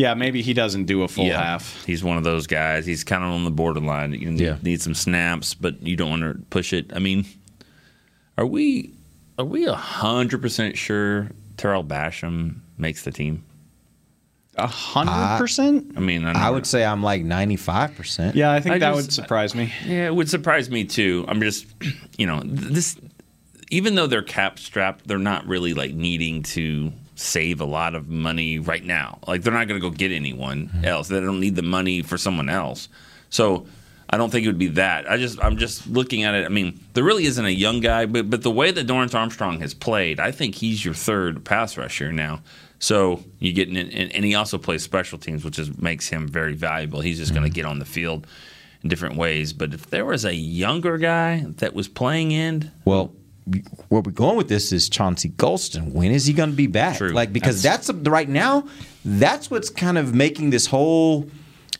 [0.00, 1.84] Yeah, maybe he doesn't do a full yeah, half.
[1.84, 2.86] He's one of those guys.
[2.86, 4.12] He's kind of on the borderline.
[4.14, 4.56] You need, Yeah.
[4.62, 6.90] need some snaps, but you don't want to push it.
[6.94, 7.26] I mean,
[8.38, 8.92] are we
[9.38, 13.44] are we hundred percent sure Tarell Basham makes the team?
[14.56, 15.92] A hundred percent.
[15.96, 18.36] I mean, I, I would say I'm like 95 percent.
[18.36, 19.72] Yeah, I think I that just- would surprise me.
[19.86, 21.24] Yeah, it would surprise me too.
[21.28, 21.66] I'm just,
[22.18, 22.96] you know, this.
[23.70, 28.08] Even though they're cap strapped, they're not really like needing to save a lot of
[28.08, 29.18] money right now.
[29.26, 30.84] Like they're not going to go get anyone mm-hmm.
[30.84, 31.08] else.
[31.08, 32.88] They don't need the money for someone else.
[33.28, 33.66] So
[34.08, 35.08] I don't think it would be that.
[35.10, 36.46] I just I'm just looking at it.
[36.46, 39.60] I mean, there really isn't a young guy, but but the way that Dorance Armstrong
[39.60, 42.40] has played, I think he's your third pass rusher now.
[42.78, 46.26] So you get in, and, and he also plays special teams, which is makes him
[46.26, 47.02] very valuable.
[47.02, 47.54] He's just going to mm-hmm.
[47.54, 48.26] get on the field
[48.82, 49.52] in different ways.
[49.52, 53.12] But if there was a younger guy that was playing end, Well,
[53.88, 55.92] where we're going with this is Chauncey Golston.
[55.92, 56.98] When is he going to be back?
[56.98, 57.10] True.
[57.10, 58.66] Like because that's, right now,
[59.04, 61.28] that's what's kind of making this whole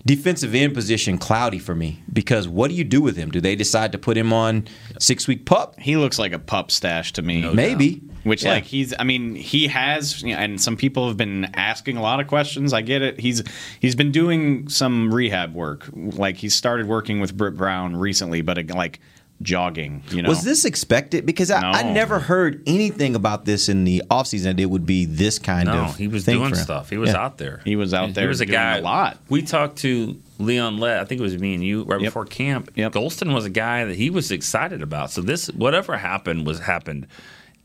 [0.07, 2.03] defensive end position cloudy for me.
[2.12, 3.31] Because what do you do with him?
[3.31, 4.66] Do they decide to put him on
[4.99, 5.79] six week pup?
[5.79, 7.53] He looks like a pup stash to me.
[7.53, 8.03] Maybe.
[8.25, 8.53] Which Yeah.
[8.53, 12.03] like he's I mean he has you know, and some people have been asking a
[12.03, 12.73] lot of questions.
[12.73, 13.18] I get it.
[13.20, 13.42] He's
[13.81, 15.88] he's been doing some rehab work.
[15.94, 19.01] Like he started working with Britt Brown recently, but like
[19.42, 20.03] jogging.
[20.11, 21.24] You know, Was this expected?
[21.24, 25.07] Because I, I never heard anything about this in the offseason that it would be
[25.07, 26.90] this kind no, of he was thing doing stuff.
[26.90, 27.22] He was Yeah.
[27.24, 27.61] out there.
[27.64, 29.18] He was out there He was a doing guy a lot.
[29.29, 31.00] We talked to Leon Lett.
[31.00, 32.09] I think it was me and you right Yep.
[32.09, 32.70] before camp.
[32.74, 32.92] Yep.
[32.92, 35.11] Golston was a guy that he was excited about.
[35.11, 37.07] So this whatever happened was happened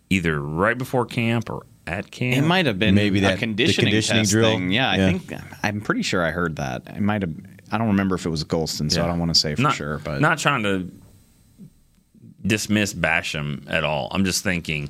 [0.09, 2.37] either right before camp or at camp.
[2.37, 4.49] It might have been Maybe that- a conditioning, conditioning drill?
[4.51, 4.71] thing.
[4.71, 5.07] Yeah, I Yeah.
[5.11, 5.33] think
[5.63, 6.83] I'm pretty sure I heard that.
[6.95, 7.33] It might have.
[7.71, 9.73] I don't remember if it was Golston, so I don't want to say for not,
[9.75, 9.99] sure.
[10.03, 10.87] But not trying to
[12.45, 14.07] dismiss Basham at all.
[14.11, 14.89] I'm just thinking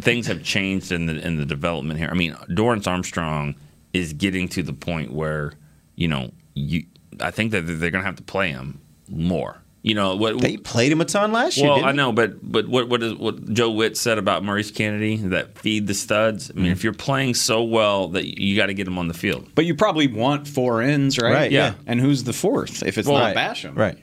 [0.00, 2.08] things have changed in the in the development here.
[2.10, 3.54] I mean, Dorance Armstrong
[3.92, 5.52] is getting to the point where
[5.94, 6.84] you know you.
[7.20, 9.62] I think that they're going to have to play him more.
[9.82, 10.40] You know what?
[10.40, 11.68] They played him a ton last year.
[11.70, 15.16] Well, I know, but but what what is what Joe Whitt said about Maurice Kennedy
[15.28, 16.50] that feed the studs?
[16.50, 16.72] I mean, Mm-hmm.
[16.72, 19.48] if you're playing so well that you got to get him on the field.
[19.54, 21.32] but you probably want four ends, right?
[21.32, 21.74] Right, yeah.
[21.86, 23.76] And who's the fourth if it's Well, not right, Basham?
[23.76, 23.96] Right.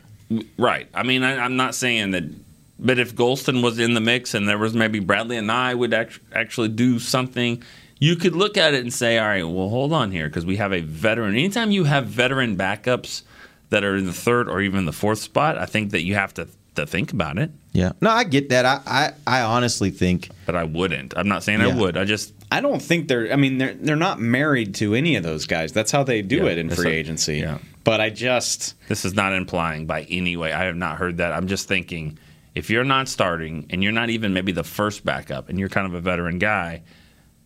[0.57, 0.87] Right.
[0.93, 2.23] I mean, I, I'm not saying that,
[2.79, 6.19] but if Golston was in the mix and there was maybe Bradlee Anae would act,
[6.33, 7.61] actually do something,
[7.99, 10.57] you could look at it and say, all right, well, hold on here because we
[10.57, 11.35] have a veteran.
[11.35, 13.21] Anytime you have veteran backups
[13.69, 16.33] that are in the third or even the fourth spot, I think that you have
[16.35, 17.51] to, to think about it.
[17.71, 17.93] Yeah.
[18.01, 18.65] No, I get that.
[18.65, 20.29] I, I, I honestly think.
[20.45, 21.13] But I wouldn't.
[21.17, 21.95] I'm not saying I would.
[21.97, 23.31] I just I don't think they're.
[23.33, 25.71] I mean, they're they're not married to any of those guys.
[25.71, 27.37] That's how they do Yeah, it in free a- agency.
[27.37, 27.57] yeah.
[27.83, 30.51] But I just This is not implying by any way.
[30.53, 31.31] I have not heard that.
[31.31, 32.19] I'm just thinking
[32.55, 35.87] if you're not starting and you're not even maybe the first backup and you're kind
[35.87, 36.83] of a veteran guy,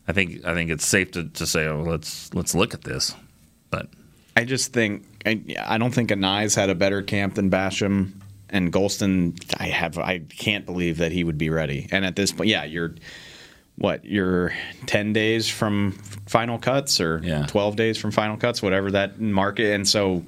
[0.07, 3.15] I think I think it's safe to, to say, oh, let's let's look at this.
[3.69, 3.87] But
[4.35, 8.11] I just think I, I don't think Anae's had a better camp than Basham
[8.49, 9.35] and Golston.
[9.59, 11.87] I have I can't believe that he would be ready.
[11.91, 12.95] And at this point, yeah, you're
[13.77, 14.53] what you're
[14.87, 15.91] ten days from
[16.25, 17.45] final cuts or Yeah.
[17.45, 19.73] twelve days from final cuts, whatever that market.
[19.73, 20.23] And so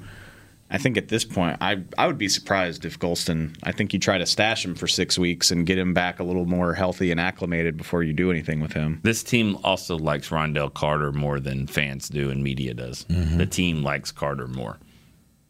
[0.72, 3.56] I think at this point, I I would be surprised if Golston.
[3.64, 6.24] I think you try to stash him for six weeks and get him back a
[6.24, 9.00] little more healthy and acclimated before you do anything with him.
[9.04, 13.06] this team also likes Ron'Dell Carter more than fans do and media does.
[13.10, 13.38] Mm-hmm.
[13.38, 14.78] The team likes Carter more.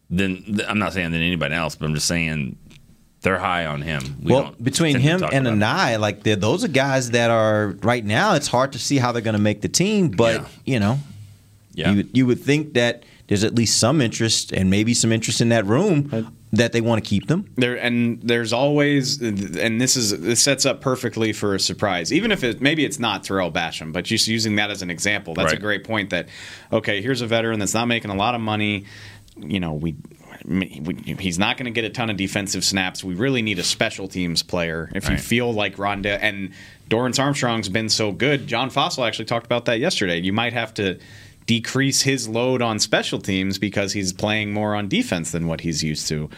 [0.09, 2.57] Than I'm not saying than anybody else, but I'm just saying
[3.21, 4.17] they're high on him.
[4.23, 5.57] We well, between him and about
[5.89, 5.97] it.
[5.97, 8.35] Anae, like those are guys that are right now.
[8.35, 10.47] It's hard to see how they're going to make the team, but Yeah.
[10.65, 10.99] you know,
[11.73, 11.91] Yeah.
[11.91, 15.49] you you would think that there's at least some interest and maybe some interest in
[15.49, 17.45] that room that they want to keep them.
[17.57, 22.11] There and there's always and this is this sets up perfectly for a surprise.
[22.11, 25.35] Even if it maybe it's not Tarell Basham, but just using that as an example,
[25.35, 26.09] that's a great point.
[26.09, 26.27] That
[26.73, 28.85] okay, here's a veteran that's not making a lot of money.
[29.37, 29.95] You know, we.
[30.43, 33.03] we he's not going to get a ton of defensive snaps.
[33.03, 34.89] We really need a special teams player.
[34.95, 36.51] If you feel like Ronda and
[36.89, 40.19] Dorance Armstrong's been so good, John Fassel actually talked about that yesterday.
[40.19, 40.97] You might have to
[41.49, 45.83] decrease his load on special teams because he's playing more on defense than what he's
[45.83, 46.29] used to.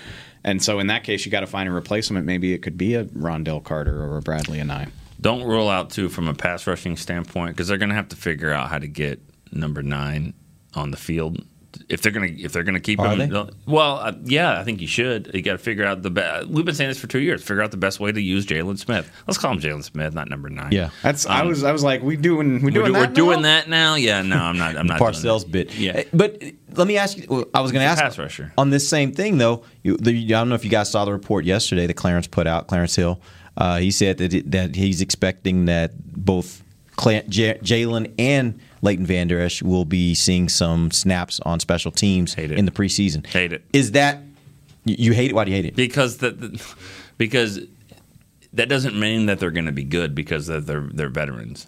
[0.41, 2.25] And so in that case, you got to find a replacement.
[2.25, 4.89] Maybe it could be a Ron'Dell Carter or a Bradlee Anae.
[5.19, 8.15] Don't rule out too from a pass rushing standpoint because they're going to have to
[8.15, 9.19] figure out how to get
[9.51, 10.33] number nine
[10.75, 11.43] on the field
[11.89, 13.29] if they're going to if they're going to keep Are him.
[13.29, 13.49] they?
[13.65, 15.31] Well, uh, yeah, I think you should.
[15.33, 16.47] You got to figure out the best.
[16.47, 17.41] We've been saying this for two years.
[17.43, 19.11] Figure out the best way to use Jaylon Smith.
[19.27, 20.71] Let's call him Jaylon Smith, not number nine.
[20.71, 20.89] Yeah.
[21.03, 23.13] That's I Um, was I was like, we doing we We're, doing do- that we're
[23.15, 23.59] doing now?
[23.59, 23.95] that now.
[23.95, 24.75] Yeah, no, I'm not.
[24.77, 24.99] I'm not.
[24.99, 25.73] Parcells bit.
[25.75, 25.99] Yeah.
[25.99, 26.41] Uh, But
[26.73, 27.49] let me ask you.
[27.53, 28.53] I was going to ask pass rusher.
[28.57, 29.63] on this same thing though.
[29.83, 32.47] You, the, I don't know if you guys saw the report yesterday that Clarence put
[32.47, 32.67] out.
[32.67, 33.19] Clarence Hill.
[33.57, 36.70] Uh, he said that it, that he's expecting that both Cla- J-
[37.01, 42.71] Jaylon and Leighton Vander Esch will be seeing some snaps on special teams in the
[42.71, 43.25] preseason.
[43.27, 43.63] Hate it.
[43.73, 44.19] Is that
[44.85, 45.33] you hate it?
[45.35, 45.75] Why do you hate it?
[45.75, 46.63] because the, the
[47.17, 47.59] because
[48.53, 51.67] that doesn't mean that they're going to be good because they're they're, they're veterans.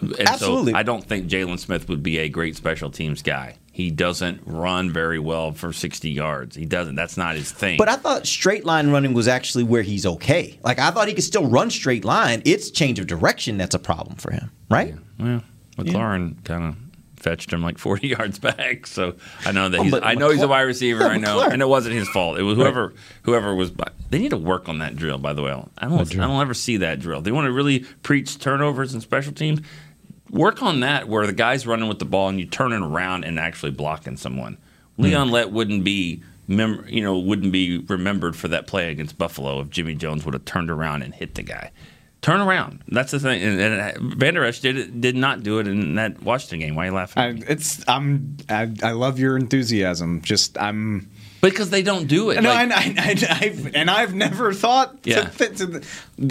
[0.00, 0.72] And Absolutely.
[0.72, 3.56] So I don't think Jaylon Smith would be a great special teams guy.
[3.78, 6.56] He doesn't run very well for 60 yards.
[6.56, 6.96] He doesn't.
[6.96, 7.78] That's not his thing.
[7.78, 10.58] But I thought straight line running was actually where he's okay.
[10.64, 12.42] Like I thought he could still run straight line.
[12.44, 14.96] It's change of direction that's a problem for him, right?
[15.20, 15.24] Yeah.
[15.24, 15.42] well,
[15.86, 16.76] McLaurin kind of
[17.22, 18.84] fetched him like 40 yards back.
[18.88, 19.14] So
[19.46, 21.02] I know that Oh, he's, I know he's a wide receiver.
[21.04, 21.52] Yeah, I know, McLaurin.
[21.52, 22.36] and it wasn't his fault.
[22.36, 23.70] It was whoever whoever was.
[24.10, 25.18] They need to work on that drill.
[25.18, 26.00] By the way, I don't.
[26.00, 27.20] I don't ever see that drill.
[27.20, 29.60] They want to really preach turnovers and special teams.
[30.30, 33.24] Work on that where the guy's running with the ball and you turn it around
[33.24, 34.58] and actually blocking someone.
[34.96, 35.34] Leon hmm.
[35.34, 36.22] Lett wouldn't be.
[36.50, 40.32] Mem- you know, wouldn't be remembered for that play against Buffalo if Jimmie Jones would
[40.32, 41.70] have turned around and hit the guy.
[42.20, 42.82] Turn around.
[42.88, 43.42] That's the thing.
[43.42, 46.60] And, and uh, Van Der Esch did it, did not do it in that Washington
[46.60, 46.74] game.
[46.74, 47.22] Why are you laughing?
[47.22, 50.22] I, it's I'm I, I love your enthusiasm.
[50.22, 51.10] Just I'm
[51.40, 52.40] because they don't do it.
[52.42, 55.02] No, Like- I, I, I, I've, and I've never thought.
[55.04, 55.24] to- Yeah.
[55.24, 55.82] to- to-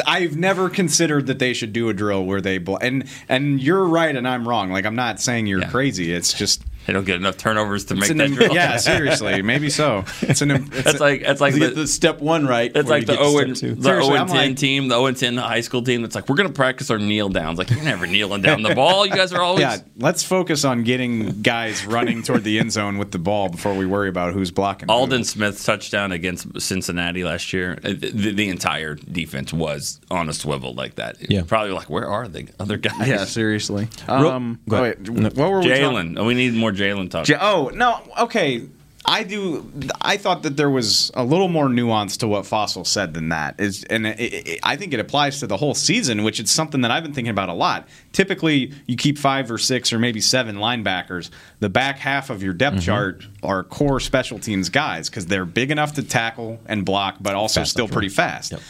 [0.06, 3.86] I've never considered that they should do a drill where they bl- and and you're
[3.86, 4.72] right and I'm wrong.
[4.72, 5.70] Like I'm not saying you're Yeah.
[5.70, 6.12] crazy.
[6.14, 8.54] It's just They don't get enough turnovers to It's make an- that drill.
[8.56, 10.06] yeah, seriously, maybe so.
[10.22, 10.52] It's an.
[10.78, 12.72] It's That's like that's like To the, the step one right.
[12.74, 14.58] It's like the get to 0 step and, the Seriously, 0 I'm and 10 like-
[14.58, 16.04] team, the 0 and 10 high school team.
[16.06, 17.58] It's like we're gonna practice our kneel downs.
[17.58, 19.06] Like you're never kneeling down the ball.
[19.06, 22.98] You guys are always yeah, let's focus on getting guys running toward the end zone
[22.98, 24.88] with the ball before we worry about who's blocking.
[24.88, 24.94] who.
[24.96, 27.78] Aldon Smith's touchdown against Cincinnati last year.
[27.84, 31.18] uh, The, the entire defense was on a swivel like that.
[31.30, 31.42] Yeah.
[31.46, 33.08] probably like where are the other guys?
[33.08, 33.90] Yeah, seriously.
[34.08, 35.08] Real- Um, go oh, ahead.
[35.10, 36.16] wait, what were we talking?
[36.16, 36.26] Jaylon.
[36.26, 37.26] We need more Jaylon talk.
[37.26, 38.68] J- oh no, okay.
[39.10, 39.72] I do.
[40.02, 43.58] I thought that there was a little more nuance to what Fassel said than that.
[43.58, 46.82] Is and it, it, I think it applies to the whole season, which is something
[46.82, 47.88] that I've been thinking about a lot.
[48.12, 51.30] Typically, you keep five or six or maybe seven linebackers.
[51.62, 52.86] The back half of your depth mm-hmm.
[52.86, 57.34] chart are core special teams guys because they're big enough to tackle and block, but
[57.34, 58.16] also Fast still pretty right.
[58.16, 58.52] fast.
[58.52, 58.62] Yep.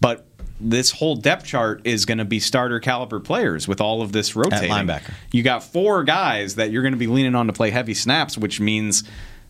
[0.00, 0.26] But
[0.64, 4.34] this whole depth chart is going to be starter caliber players with all of this
[4.34, 4.70] rotating.
[4.70, 5.12] linebacker.
[5.30, 8.38] You got four guys that you're going to be leaning on to play heavy snaps,
[8.38, 9.04] which means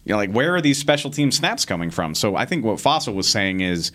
[0.05, 2.15] you know, like where are these special team snaps coming from?
[2.15, 3.93] So I think what Fassel was saying is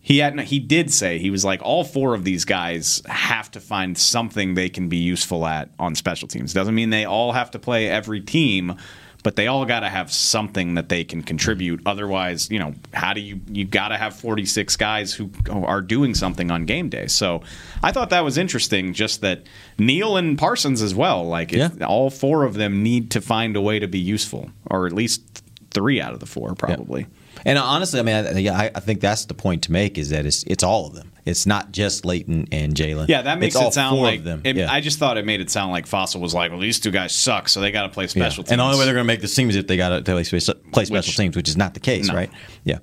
[0.00, 3.60] he had he did say he was like all four of these guys have to
[3.60, 6.52] find something they can be useful at on special teams.
[6.52, 8.76] Doesn't mean they all have to play every team,
[9.22, 11.80] but they all got to have something that they can contribute.
[11.86, 16.14] Otherwise, you know, how do you you got to have 46 guys who are doing
[16.14, 17.06] something on game day.
[17.06, 17.42] So
[17.82, 19.42] I thought that was interesting just that
[19.78, 21.86] Neal and Parsons as well, like if Yeah.
[21.86, 25.42] all four of them need to find a way to be useful or at least
[25.72, 27.06] 3 out of the 4 probably.
[27.44, 30.42] And honestly, I mean, I, I- think that's the point to make is that it's
[30.44, 31.12] it's all of them.
[31.26, 33.08] It's not just Leighton and Jaylon.
[33.08, 34.40] Yeah, that makes It's it sound like them.
[34.44, 34.72] it- yeah.
[34.72, 37.14] I just thought it made it sound like Fassel was like, well, these two guys
[37.14, 38.08] suck, so they got to play Yeah.
[38.08, 38.52] special teams.
[38.52, 40.02] And the only way they're going to make this team is if they got to
[40.02, 42.14] play, play special Which- teams, which is not the case, No.
[42.14, 42.30] right?
[42.64, 42.78] Yeah.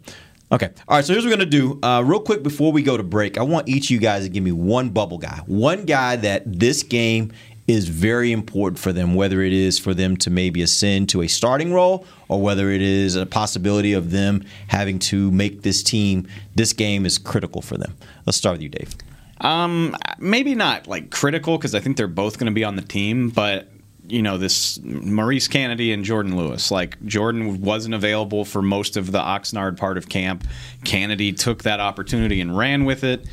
[0.52, 0.70] Okay.
[0.88, 1.04] All right.
[1.04, 1.80] So here's what we're going to do.
[1.84, 4.30] Uh, real quick before we go to break, I want each of you guys to
[4.30, 7.32] give me one bubble guy, one guy that this game
[7.68, 11.28] is very important for them, whether it is for them to maybe ascend to a
[11.28, 16.28] starting role or whether it is a possibility of them having to make this team,
[16.56, 17.96] this game is critical for them.
[18.26, 18.96] Let's start with you, Dave.
[19.42, 22.82] Um, maybe not like critical because I think they're both going to be on the
[22.82, 23.70] team, but
[24.08, 26.72] you know this Maurice Canady and Jourdan Lewis.
[26.72, 30.46] Like Jourdan wasn't available for most of the Oxnard part of camp.
[30.86, 33.26] Canady took that opportunity and ran with it.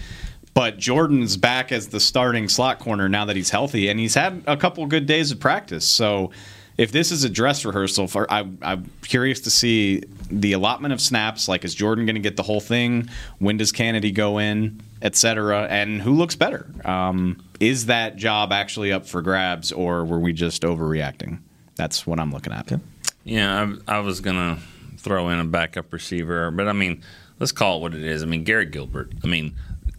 [0.55, 4.43] But Jourdan's back as the starting slot corner now that he's healthy, and he's had
[4.47, 5.85] a couple good days of practice.
[5.85, 6.31] So,
[6.77, 11.01] if this is a dress rehearsal, for I, I'm curious to see the allotment of
[11.01, 11.49] snaps.
[11.49, 13.09] Like, is Jourdan going to get the whole thing?
[13.39, 15.67] When does Canady go in, et cetera?
[15.71, 16.69] And who looks better?
[16.85, 21.41] Um, is that job actually up for grabs, or were we just overreacting?
[21.77, 22.73] That's what I'm looking at.
[23.25, 24.59] Yeah, I, I was gonna
[24.99, 27.03] throw in a backup receiver, but I mean,
[27.39, 28.23] let's call it what it is.
[28.23, 29.13] I mean, Garrett Gilbert.
[29.23, 29.55] I mean,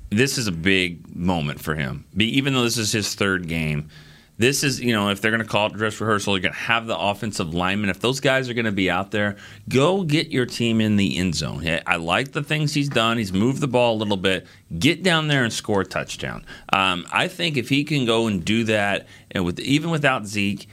[0.10, 2.06] this is a big moment for him.
[2.18, 3.90] Even though this is his third game,
[4.38, 6.98] this is you know if they're gonna call it dress rehearsal, you're gonna have the
[6.98, 7.90] offensive lineman.
[7.90, 9.38] If those guys are gonna be out there,
[9.70, 11.66] go get your team in the end zone.
[11.88, 13.18] I like the things he's done.
[13.18, 14.46] He's moved the ball a little bit.
[14.78, 16.46] Get down there and score a touchdown.
[16.74, 20.68] Um, I think if he can go and do that, and with even without Zeke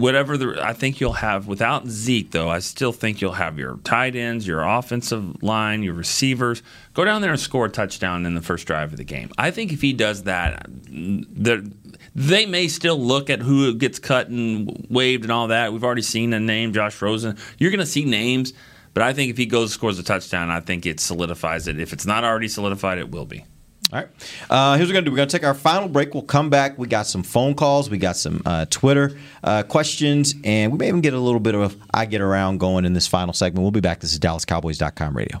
[0.00, 3.76] whatever the I think you'll have without Zeke though, I still think you'll have your
[3.84, 6.62] tight ends, your offensive line, your receivers.
[6.94, 9.30] Go down there and score a touchdown in the first drive of the game.
[9.38, 11.64] I think if he does that, they're-
[12.14, 15.72] may still look at who gets cut and waived and all that.
[15.72, 17.36] We've already seen a name, Josh Rosen.
[17.58, 18.52] You're going to see names,
[18.94, 21.78] but I think if he goes scores a touchdown, I think it solidifies it.
[21.78, 23.44] If it's not already solidified, it will be.
[23.90, 24.08] All right.
[24.50, 25.10] Uh, here's what we're going to do.
[25.12, 26.12] We're going to take our final break.
[26.12, 26.76] We'll come back.
[26.76, 27.88] We got some phone calls.
[27.88, 30.34] We got some uh, Twitter uh, questions.
[30.44, 33.06] And we may even get a little bit of I Get Around going in this
[33.06, 33.62] final segment.
[33.62, 34.00] We'll be back.
[34.00, 35.40] This is DallasCowboys.com radio.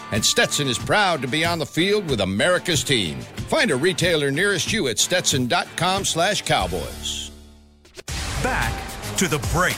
[0.11, 3.19] And Stetson is proud to be on the field with America's team.
[3.47, 7.31] Find a retailer nearest you at stetson.com slash cowboys.
[8.43, 8.73] Back
[9.17, 9.77] to the break.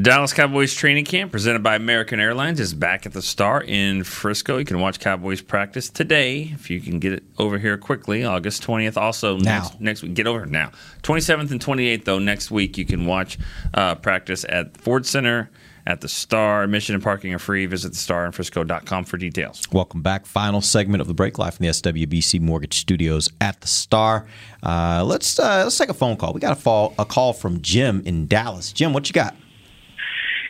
[0.00, 4.58] Dallas Cowboys training camp presented by American Airlines is back at the Star in Frisco.
[4.58, 8.24] You can watch Cowboys practice today if you can get it over here quickly.
[8.24, 8.96] August 20th.
[8.96, 9.62] Also, Now.
[9.62, 10.14] next, next week.
[10.14, 10.70] Get over here now.
[11.02, 13.38] 27th and 28th, though, next week you can watch
[13.74, 15.50] uh, practice at Ford Center
[15.88, 16.62] at the Star.
[16.62, 17.66] Admission and parking are free.
[17.66, 19.62] Visit thestarinfrisco.com for details.
[19.72, 20.26] Welcome back.
[20.26, 24.26] Final segment of the break live from the SWBC Mortgage Studios at the Star.
[24.62, 26.34] Uh, let's uh, let's take a phone call.
[26.34, 28.70] We got a, fall, a call from Jim in Dallas.
[28.72, 29.34] Jim, what you got?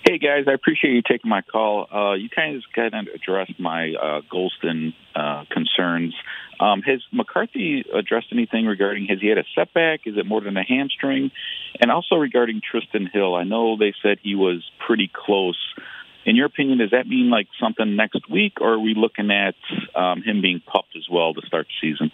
[0.05, 1.87] Hey guys, I appreciate you taking my call.
[1.93, 6.15] Uh, you kind of just kind of addressed my uh, Golston uh, concerns.
[6.61, 10.01] Um, has McCarthy addressed anything regarding has he had a setback?
[10.07, 11.31] Is it more than a hamstring?
[11.81, 15.59] And also regarding Trysten Hill, I know they said he was pretty close.
[16.25, 19.55] In your opinion, does that mean like something next week, or are we looking at
[19.95, 22.13] um, him being pupped as well to start the season?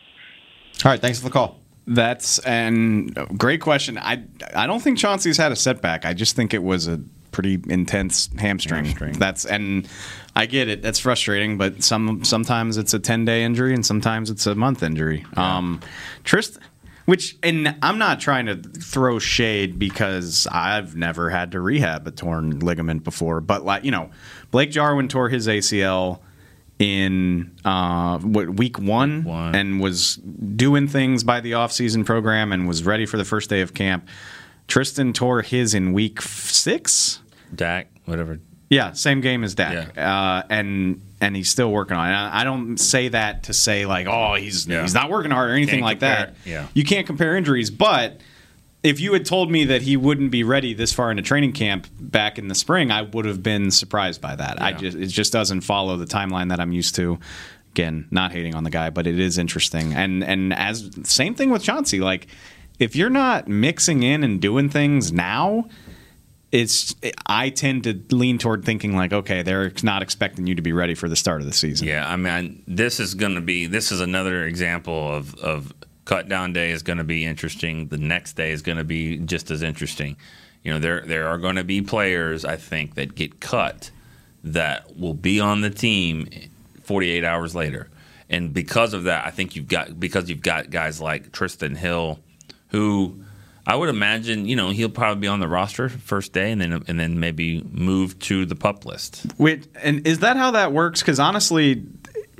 [0.84, 1.60] All right, thanks for the call.
[1.86, 3.98] That's and great question.
[3.98, 4.24] I
[4.54, 6.06] I don't think Chauncey's had a setback.
[6.06, 7.00] I just think it was a
[7.34, 8.94] pretty intense hamstring.
[9.18, 9.86] That's and
[10.34, 10.80] I get it.
[10.80, 14.82] That's frustrating, but some sometimes it's a ten day injury and sometimes it's a month
[14.82, 15.26] injury.
[15.36, 15.80] Um,
[16.22, 16.58] Trist,
[17.04, 22.12] which and I'm not trying to throw shade because I've never had to rehab a
[22.12, 24.10] torn ligament before, but like you know,
[24.50, 26.20] Blake Jarwin tore his ACL
[26.78, 29.24] in uh, what week one,
[29.54, 33.60] and was doing things by the offseason program and was ready for the first day
[33.60, 34.08] of camp.
[34.66, 37.20] Trysten tore his in week six.
[37.56, 38.38] Dak, whatever.
[38.70, 42.12] Yeah, same game as Dak, uh, and and he's still working on it.
[42.14, 44.82] I I don't say that to say like, oh, he's Yeah.
[44.82, 46.34] he's not working hard or anything Can't like compare that.
[46.44, 46.66] Yeah.
[46.74, 48.20] you can't compare injuries, but
[48.82, 51.86] if you had told me that he wouldn't be ready this far into training camp
[52.00, 54.60] back in the spring, I would have been surprised by that.
[54.60, 57.18] I just it just doesn't follow the timeline that I'm used to.
[57.72, 59.94] Again, not hating on the guy, but it is interesting.
[59.94, 62.26] And and as same thing with Chauncey, like
[62.78, 65.68] if you're not mixing in and doing things now,
[66.52, 66.94] it's
[67.26, 70.94] I tend to lean toward thinking like, okay, they're not expecting you to be ready
[70.94, 71.88] for the start of the season.
[71.88, 75.72] Yeah, I mean, this is going to be this is another example of of
[76.04, 77.88] cut down day is going to be interesting.
[77.88, 80.16] The next day is going to be just as interesting.
[80.62, 83.90] You know, there there are going to be players I think that get cut
[84.44, 86.28] that will be on the team
[86.82, 87.88] 48 hours later.
[88.28, 92.20] And because of that, I think you've got because you've got guys like Trysten Hill
[92.68, 93.24] who
[93.66, 96.84] I would imagine, you know, he'll probably be on the roster first day and then
[96.86, 99.26] and then maybe move to the pup list.
[99.38, 101.00] Wait, and is that how that works?
[101.00, 101.84] Because honestly,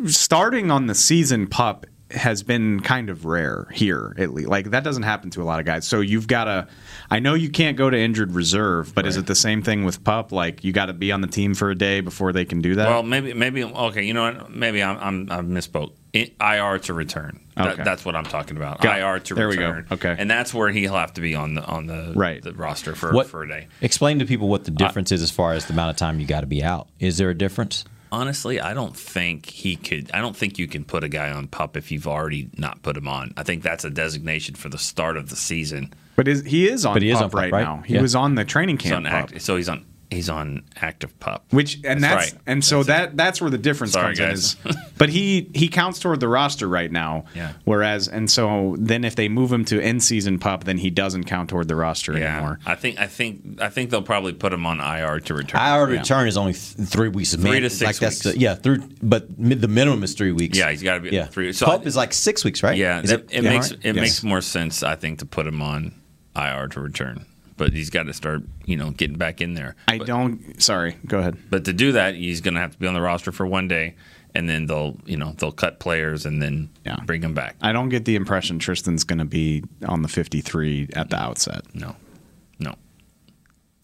[0.06, 4.48] starting on the season pup has been kind of rare here at least.
[4.48, 5.86] Like that doesn't happen to a lot of guys.
[5.86, 6.68] So you've got to.
[7.10, 10.02] I know you can't go to injured reserve, but is it the same thing with
[10.04, 10.32] pup?
[10.32, 12.76] Like you got to be on the team for a day before they can do
[12.76, 12.88] that.
[12.88, 14.04] Well, maybe, maybe okay.
[14.04, 14.50] You know what?
[14.50, 15.92] Maybe I'm, I'm I misspoke.
[16.14, 17.40] IR to return.
[17.56, 17.82] That- Okay.
[17.82, 18.80] that's what I'm talking about.
[18.80, 18.98] Got.
[19.00, 19.66] IR to There we go.
[19.68, 19.86] return.
[19.90, 20.14] Okay.
[20.16, 22.40] and that's where he'll have to be on the on the Right.
[22.42, 23.66] the roster for What- for a day.
[23.80, 26.26] Explain to people what the difference is as far as the amount of time you
[26.26, 26.88] got to be out.
[27.00, 27.84] Is there a difference?
[28.12, 30.10] Honestly, I don't think he could.
[30.14, 32.96] I don't think you can put a guy on pup if you've already not put
[32.96, 33.32] him on.
[33.36, 35.92] I think that's a designation for the start of the season.
[36.16, 37.64] But is, he is on But he is pup on pup, right, right?
[37.64, 37.82] now.
[37.84, 38.02] He Yeah.
[38.02, 39.30] was on the training He's on camp pup.
[39.34, 41.44] act, so he's on he's on active pup.
[41.50, 42.40] Which and that's, right.
[42.46, 44.18] and so that that's where the difference Sorry, comes
[44.64, 44.70] in.
[44.72, 47.24] Is, but he he counts toward the roster right now.
[47.34, 47.52] Yeah.
[47.64, 51.24] Whereas and so then if they move him to end season pup, then he doesn't
[51.24, 52.58] count toward the roster Yeah, anymore.
[52.66, 55.60] I think I think I think they'll probably put him on IR to return.
[55.60, 55.98] IR Yeah.
[56.00, 57.34] return is only th- three weeks.
[57.34, 58.34] Three Man, to six like that's weeks.
[58.36, 60.56] The, yeah, through, but mid, the minimum is three weeks.
[60.58, 61.26] Yeah, he's got to be yeah.
[61.26, 61.52] three.
[61.52, 62.76] So Pup is like six weeks, right?
[62.76, 63.50] Yeah, Is it, it yeah.
[63.50, 63.80] makes Right?
[63.84, 64.02] it Yes.
[64.02, 65.94] makes more sense, I think, to put him on
[66.36, 67.26] IR to return.
[67.56, 69.76] But he's got to start, you know, getting back in there.
[69.88, 70.60] I But- don't.
[70.60, 71.36] Sorry, go ahead.
[71.50, 73.68] But to do that, he's going to have to be on the roster for one
[73.68, 73.94] day,
[74.34, 76.96] and then they'll, you know, they'll cut players and then yeah.
[77.06, 77.54] bring him back.
[77.62, 81.62] I don't get the impression Trysten's going to be on the 53 at the outset.
[81.74, 81.96] No, no.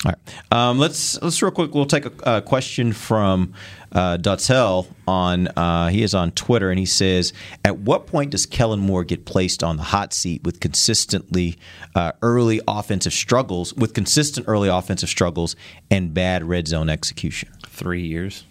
[0.04, 0.18] All right.
[0.50, 1.74] Um, let's let's real quick.
[1.74, 3.52] We'll take a, a question from
[3.92, 5.48] uh, Dottel on.
[5.48, 7.34] Uh, he is on Twitter, and he says,
[7.66, 11.58] "At what point does Kellen Moore get placed on the hot seat with consistently
[11.94, 15.54] uh, early offensive struggles, with consistent early offensive struggles
[15.90, 18.44] and bad red zone execution?" Three years.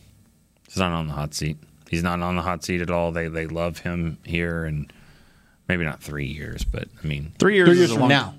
[0.68, 1.58] He's not on the hot seat.
[1.89, 3.12] He's not on the hot seat at all.
[3.12, 4.93] They they love him here, and
[5.68, 8.10] maybe not three years, but I mean Three years, Three is years a from long-
[8.10, 8.36] now.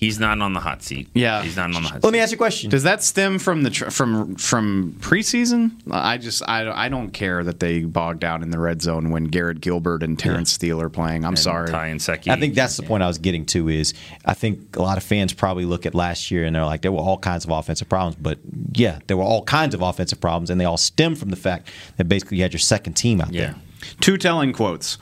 [0.00, 1.10] He's not on the hot seat.
[1.12, 1.42] Yeah.
[1.42, 1.88] he's not on the hot.
[1.88, 1.94] Seat.
[1.96, 2.12] Let seat.
[2.12, 2.70] me ask you a question.
[2.70, 5.72] Does that stem from the tr- from from preseason?
[5.90, 9.24] I just I, I don't care that they bogged down in the red zone when
[9.24, 11.24] Garrett Gilbert and Terence Steele are playing.
[11.26, 11.68] I'm And sorry.
[11.70, 12.28] Ty Nsekhe.
[12.32, 13.68] I think that's the point I was getting to.
[13.68, 13.92] Is
[14.24, 16.92] I think a lot of fans probably look at last year and they're like, there
[16.92, 18.38] were all kinds of offensive problems, but
[18.72, 21.68] yeah, there were all kinds of offensive problems, and they all stem from the fact
[21.98, 23.40] that basically you had your second team out Yeah.
[23.48, 23.54] there.
[24.00, 24.96] Two telling quotes.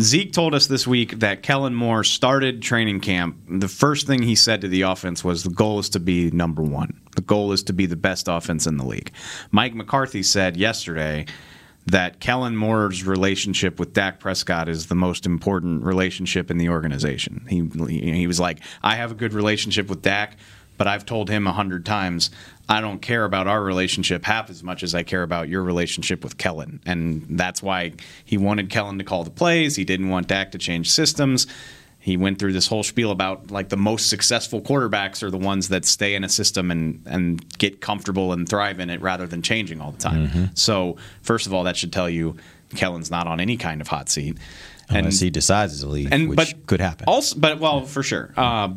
[0.00, 3.38] Zeke told us this week that Kellen Moore started training camp.
[3.48, 6.62] The first thing he said to the offense was the goal is to be number
[6.62, 7.00] one.
[7.14, 9.10] The goal is to be the best offense in the league.
[9.50, 11.24] Mike McCarthy said yesterday
[11.86, 17.46] that Kellen Moore's relationship with Dak Prescott is the most important relationship in the organization.
[17.48, 17.62] He
[18.12, 20.36] he was like, I have a good relationship with Dak,
[20.76, 22.30] but I've told him a hundred times
[22.68, 26.24] I don't care about our relationship half as much as I care about your relationship
[26.24, 26.80] with Kellen.
[26.84, 27.92] And that's why
[28.24, 29.76] he wanted Kellen to call the plays.
[29.76, 31.46] He didn't want Dak to change systems.
[32.00, 35.68] He went through this whole spiel about like the most successful quarterbacks are the ones
[35.68, 39.42] that stay in a system and, and get comfortable and thrive in it rather than
[39.42, 40.50] changing all the time.
[40.54, 42.36] So, first of all, that should tell you
[42.76, 44.38] Kellen's not on any kind of hot seat.
[44.88, 47.06] Unless he decides to leave, and which but could happen.
[47.08, 48.32] Also, but well, for sure.
[48.36, 48.68] Uh,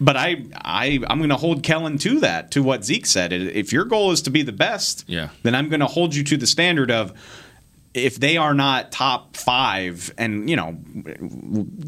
[0.00, 3.32] but I, I, I'm going to hold Kellen to that, to what Zeke said.
[3.32, 5.28] If your goal is to be the best, Yeah.
[5.42, 7.12] then I'm going to hold you to the standard of
[7.98, 10.78] if they are not top five, and you know,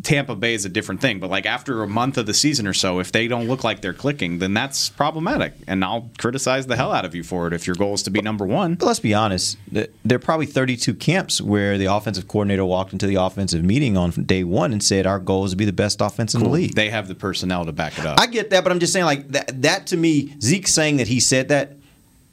[0.02, 1.20] Tampa Bay is a different thing.
[1.20, 3.80] But like after a month of the season or so, if they don't look like
[3.80, 7.52] they're clicking, then that's problematic, and I'll criticize the hell out of you for it
[7.52, 8.74] if your goal is to be number one.
[8.74, 13.06] But let's be honest, there are probably 32 camps where the offensive coordinator walked into
[13.06, 16.00] the offensive meeting on day one and said, "Our goal is to be the best
[16.00, 18.20] offense in the league." They have the personnel to back it up.
[18.20, 19.62] I get that, but I'm just saying, like that.
[19.62, 21.76] That to me, Zeke saying that he said that.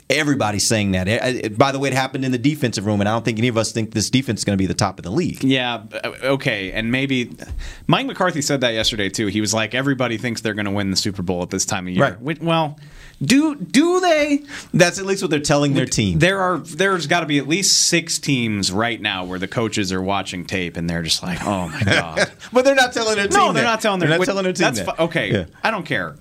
[0.10, 1.08] Everybody's saying that.
[1.10, 3.38] Eh, eh, By the way, it happened in the defensive room, and I don't think
[3.40, 5.44] any of us think this defense is going to be the top of the league.
[5.44, 7.36] Yeah, uh, okay, and maybe
[7.88, 9.28] Mike McCarthy said that yesterday too.
[9.28, 11.88] He was like, everybody thinks they're going to win the Super Bowl at this time
[11.88, 12.18] of year.
[12.22, 12.42] Right.
[12.42, 12.80] Well,
[13.22, 14.44] do do they?
[14.74, 16.20] That's at least what they're telling their team.
[16.20, 19.92] There are there's got to be at least six teams right now where the coaches
[19.92, 22.32] are watching tape and they're just like, oh my god.
[22.54, 23.40] but they're not telling their team.
[23.40, 24.08] no, they're not telling their.
[24.08, 24.64] They're not telling their team.
[24.66, 24.96] That's that.
[24.98, 25.32] fi- okay.
[25.34, 25.46] Yeah.
[25.64, 26.16] I don't care.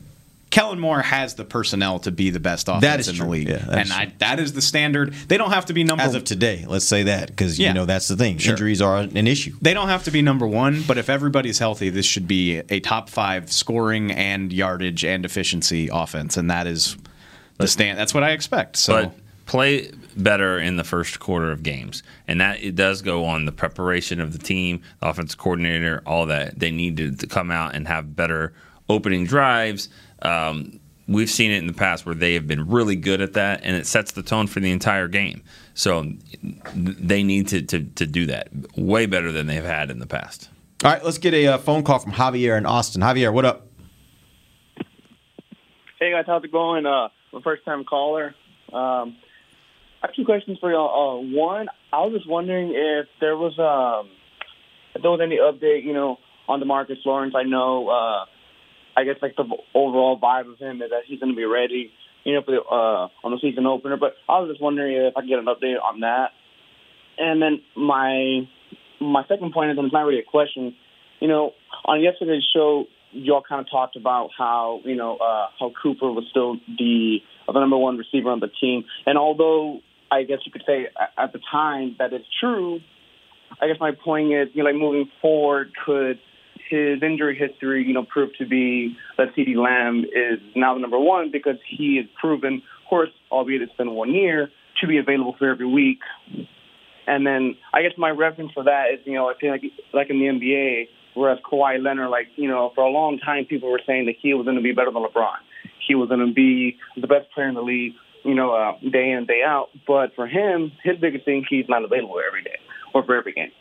[0.56, 3.26] Kellen Moore has the personnel to be the best offense That is in true.
[3.26, 5.12] the league, Yeah, that and is I, that is the standard.
[5.28, 6.08] They don't have to be number one.
[6.08, 7.68] As of today, let's say that because Yeah.
[7.68, 8.38] you know that's the thing.
[8.38, 8.52] Sure.
[8.54, 9.54] Injuries are an issue.
[9.60, 12.80] They don't have to be number one, but if everybody's healthy, this should be a
[12.80, 16.96] top five scoring and yardage and efficiency offense, and that is
[17.58, 17.98] the stand.
[17.98, 18.78] That's what I expect.
[18.78, 23.26] So but play better in the first quarter of games, and that it does go
[23.26, 26.58] on the preparation of the team, the offensive coordinator, all that.
[26.58, 28.54] They need to, to come out and have better
[28.88, 29.90] opening drives.
[30.22, 33.60] Um, we've seen it in the past where they have been really good at that,
[33.62, 35.42] and it sets the tone for the entire game.
[35.74, 36.12] So
[36.74, 40.48] they need to, to, to do that way better than they've had in the past.
[40.84, 43.02] All right, let's get a uh, phone call from Javier in Austin.
[43.02, 43.66] Javier, what up?
[45.98, 46.84] Hey guys, how's it going?
[46.84, 48.34] Uh, I'm a first time caller.
[48.70, 49.16] Um,
[50.02, 51.20] I have two questions for y'all.
[51.20, 54.10] Uh, one, I was just wondering if there was um,
[54.94, 57.34] if there was any update, you know, on Demarcus Lawrence.
[57.34, 58.24] I know, uh,
[58.96, 59.44] I guess like the
[59.74, 61.92] overall vibe of him is that he's going to be ready,
[62.24, 63.96] you know, for the uh, on the season opener.
[63.96, 66.30] But I was just wondering if I could get an update on that.
[67.18, 68.48] And then my
[69.00, 70.74] my second point is, and it's not really a question.
[71.20, 71.52] You know,
[71.84, 76.24] on yesterday's show, y'all kind of talked about how you know uh, how Cooper was
[76.30, 77.18] still the
[77.48, 79.80] uh, the number one receiver on the team, and although
[80.10, 80.88] I guess you could say
[81.18, 82.80] at the time that is true,
[83.60, 86.18] I guess my point is, you know, like moving forward, could
[86.68, 90.98] his injury history, you know, proved to be that CeeDee Lamb is now the number
[90.98, 94.50] one because he is proven, of course, albeit it's been one year,
[94.80, 96.00] to be available for every week.
[97.06, 100.10] And then I guess my reference for that is, you know, I feel like like
[100.10, 103.80] in the NBA, whereas Kawhi Leonard, like, you know, for a long time people were
[103.86, 105.36] saying that he was going to be better than LeBron.
[105.86, 107.94] He was going to be the best player in the league,
[108.24, 109.68] you know, uh, day in day out.
[109.86, 112.58] But for him, his biggest thing, he's not available every day
[112.92, 113.52] or for every game.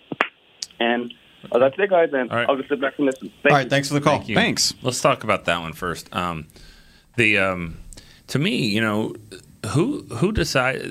[0.79, 1.13] And
[1.51, 2.09] uh, that's it, guys.
[2.13, 3.31] And I'll just sit back and listen.
[3.43, 3.69] Thank you.
[3.69, 4.21] thanks for the call.
[4.21, 4.77] Thank you.
[4.81, 6.13] Let's talk about that one first.
[6.15, 6.47] Um,
[7.15, 7.77] the um,
[8.27, 9.15] to me, you know,
[9.67, 10.81] who who decide?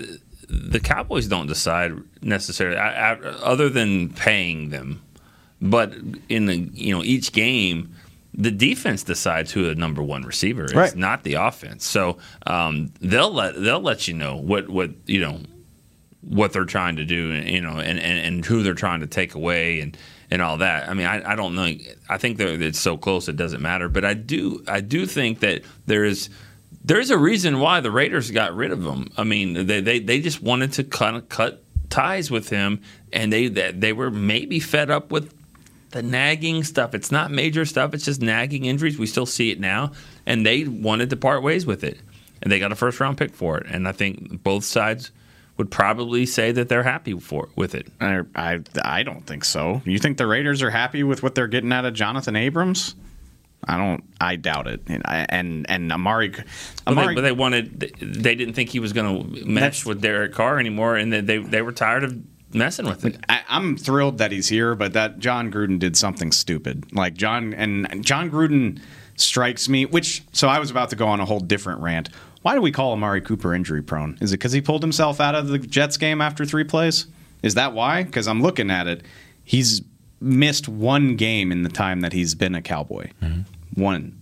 [0.49, 5.03] The Cowboys don't decide necessarily, I, I, other than paying them.
[5.61, 5.95] But
[6.29, 7.95] in the you know each game,
[8.35, 10.95] the defense decides who the number one receiver is, Right.
[10.95, 11.87] not the offense.
[11.87, 15.41] So um, they'll let they'll let you know what what you know
[16.21, 19.35] what they're trying to do, you know, and, and, and who they're trying to take
[19.35, 19.97] away and,
[20.35, 20.89] and all that.
[20.89, 21.73] I mean, I, I don't know.
[22.09, 23.89] I think that it's so close it doesn't matter.
[23.89, 26.29] But I do I do think that there is
[26.85, 29.13] there's a reason why the Raiders got rid of him.
[29.17, 32.83] I mean, they they, they just wanted to kind of cut ties with him,
[33.13, 35.33] and they they they were maybe fed up with
[35.91, 36.97] the nagging stuff.
[36.97, 37.95] It's not major stuff.
[37.95, 38.99] It's just nagging injuries.
[38.99, 39.93] We still see it now,
[40.27, 41.97] and they wanted to part ways with it,
[42.43, 43.69] and they got a first round pick for it.
[43.69, 45.13] And I think both sides
[45.57, 47.87] would probably say that they're happy for with it.
[48.01, 49.83] I, I I don't think so.
[49.85, 52.95] You think the Raiders are happy with what they're getting out of Jonathan Abrams?
[53.67, 54.05] I don't.
[54.21, 54.83] I doubt it.
[54.87, 56.31] And and, and Amari,
[56.85, 57.81] But they, but they wanted.
[58.01, 61.63] They didn't think he was going to mesh with Derek Carr anymore, and they they,
[61.63, 62.17] were tired of
[62.53, 63.17] messing with it.
[63.29, 66.93] I, I'm thrilled that he's here, but that Jon Gruden did something stupid.
[66.93, 68.81] Like Jon and Jon Gruden
[69.17, 69.87] strikes me.
[69.87, 72.11] Which so I was about to go on a whole different rant.
[72.45, 74.19] Why do we call Amari Cooper injury prone?
[74.21, 77.07] Is it because he pulled himself out of the Jets game after three plays?
[77.43, 78.03] Is that why?
[78.03, 79.01] Because I'm looking at it.
[79.45, 79.81] He's
[80.21, 83.13] missed one game in the time that he's been a Cowboy.
[83.23, 83.83] Mm-hmm.
[83.83, 84.21] One.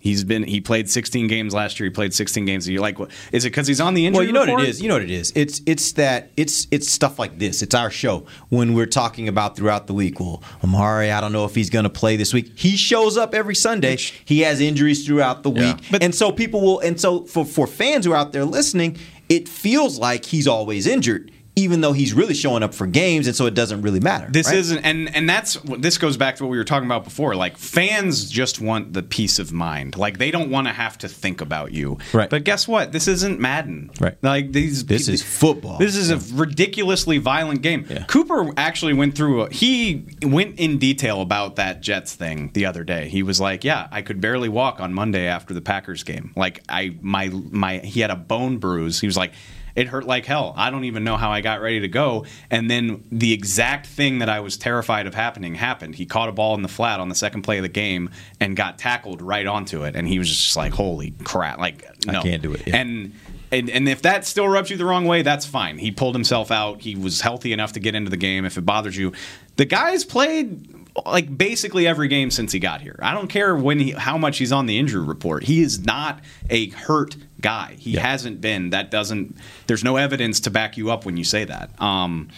[0.00, 1.84] He's been he played 16 games last year.
[1.84, 2.80] He played 16 games a year.
[2.80, 4.18] Like, what- is it because he's on the injury?
[4.20, 4.58] Well, you know report?
[4.60, 4.82] what it is.
[4.82, 5.30] You know what it is.
[5.36, 7.60] It's it's that it's it's stuff like this.
[7.62, 10.18] It's our show when we're talking about throughout the week.
[10.18, 12.50] Well, Amari, I don't know if he's going to play this week.
[12.58, 13.98] He shows up every Sunday.
[14.24, 16.80] He has injuries throughout the week, But and so people will.
[16.80, 18.96] And so for for fans who are out there listening,
[19.28, 23.34] it feels like he's always injured, even though he's really showing up for games, and
[23.34, 24.28] so it doesn't really matter.
[24.30, 24.56] This right?
[24.56, 27.34] isn't, and and that's this goes back to what we were talking about before.
[27.34, 29.96] Like fans just want the peace of mind.
[29.96, 31.98] Like they don't want to have to think about you.
[32.12, 32.30] Right.
[32.30, 32.92] But guess what?
[32.92, 33.90] This isn't Madden.
[34.00, 34.16] Right.
[34.22, 34.86] Like these.
[34.86, 35.78] This is football.
[35.78, 37.84] This is a ridiculously violent game.
[38.06, 39.42] Cooper actually went through.
[39.42, 43.08] A, he went in detail about that Jets thing the other day.
[43.08, 46.32] He was like, "Yeah, I could barely walk on Monday after the Packers game.
[46.36, 49.00] Like I my my he had a bone bruise.
[49.00, 49.32] He was like."
[49.74, 50.54] It hurt like hell.
[50.56, 52.26] I don't even know how I got ready to go.
[52.50, 55.94] And then the exact thing that I was terrified of happening happened.
[55.94, 58.10] He caught a ball in the flat on the second play of the game
[58.40, 59.96] and got tackled right onto it.
[59.96, 62.20] And he was just like, "Holy crap!" Like, no.
[62.20, 62.76] I can't do it, yeah.
[62.76, 63.12] And
[63.52, 65.78] and, and if that still rubs you the wrong way, that's fine.
[65.78, 66.80] He pulled himself out.
[66.80, 68.44] He was healthy enough to get into the game.
[68.44, 69.12] If it bothers you,
[69.56, 70.74] the guy's played
[71.06, 72.98] like basically every game since he got here.
[73.02, 75.44] I don't care when he, how much he's on the injury report.
[75.44, 77.76] He is not a hurt guy.
[77.78, 78.70] He hasn't been.
[78.70, 79.36] That doesn't.
[79.66, 81.80] There's no evidence to back you up when you say that.
[81.80, 82.28] Um,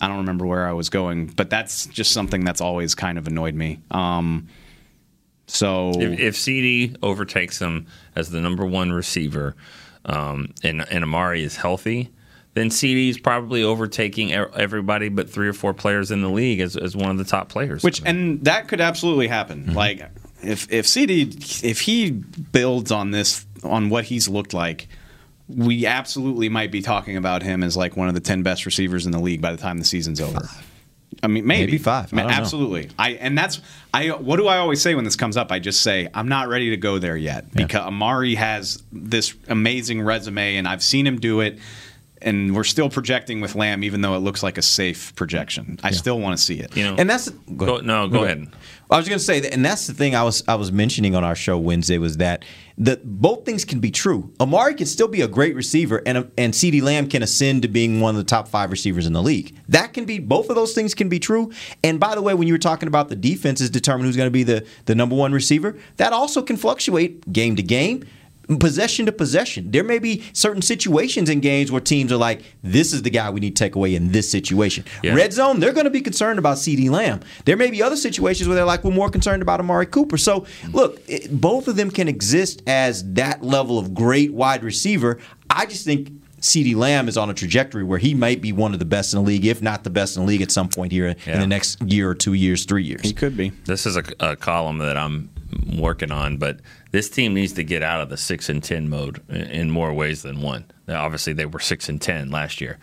[0.00, 3.26] I don't remember where I was going, but that's just something that's always kind of
[3.26, 3.80] annoyed me.
[3.90, 4.48] Um,
[5.46, 9.54] so If, if CeeDee overtakes him as the number one receiver,
[10.04, 12.10] um, and and Amari is healthy,
[12.54, 16.76] then CeeDee is probably overtaking everybody but three or four players in the league as,
[16.76, 17.82] as one of the top players.
[17.82, 19.74] Which and that could absolutely happen.
[19.74, 20.02] Like
[20.42, 24.88] if if CeeDee if he builds on this on what he's looked like,
[25.48, 29.06] we absolutely might be talking about him as like one of the ten best receivers
[29.06, 30.40] in the league by the time the season's over.
[31.22, 32.12] I mean, maybe, Maybe five.
[32.12, 32.32] I don't know.
[32.34, 32.90] absolutely.
[32.98, 33.60] I and that's
[33.92, 34.08] I.
[34.10, 35.52] What do I always say when this comes up?
[35.52, 40.02] I just say I'm not ready to go there yet because Amari has this amazing
[40.02, 41.58] resume, and I've seen him do it.
[42.22, 45.78] And we're still projecting with Lamb, even though it looks like a safe projection.
[45.82, 46.76] I still want to see it.
[46.76, 48.48] You know, and that's Go- no, go ahead.
[48.90, 51.14] I was going to say, that, and that's the thing I was I was mentioning
[51.14, 52.44] on our show Wednesday was that
[52.78, 54.30] that both things can be true.
[54.38, 58.00] Amari can still be a great receiver, and and CeeDee Lamb can ascend to being
[58.00, 59.56] one of the top five receivers in the league.
[59.68, 61.52] That can be both of those things can be true.
[61.82, 64.30] And by the way, when you were talking about the defenses determine who's going to
[64.30, 68.04] be the the number one receiver, that also can fluctuate game to game
[68.58, 69.70] possession to possession.
[69.70, 73.30] There may be certain situations in games where teams are like, this is the guy
[73.30, 74.84] we need to take away in this situation.
[75.02, 75.14] Yeah.
[75.14, 77.20] Red zone, they're going to be concerned about CeeDee Lamb.
[77.44, 80.18] There may be other situations where they're like, we're more concerned about Amari Cooper.
[80.18, 80.74] So, mm.
[80.74, 85.18] look, it, both of them can exist as that level of great wide receiver.
[85.50, 88.80] I just think CeeDee Lamb is on a trajectory where he might be one of
[88.80, 90.90] the best in the league, if not the best in the league at some point
[90.90, 93.02] here in the next year or two years, three years.
[93.02, 93.50] He could be.
[93.64, 95.30] This is a, a column that I'm
[95.78, 96.60] working on, but
[96.92, 100.22] this team needs to get out of the six and ten mode in, more ways
[100.22, 100.64] than one.
[100.86, 102.78] Now, obviously, they were six and ten last year.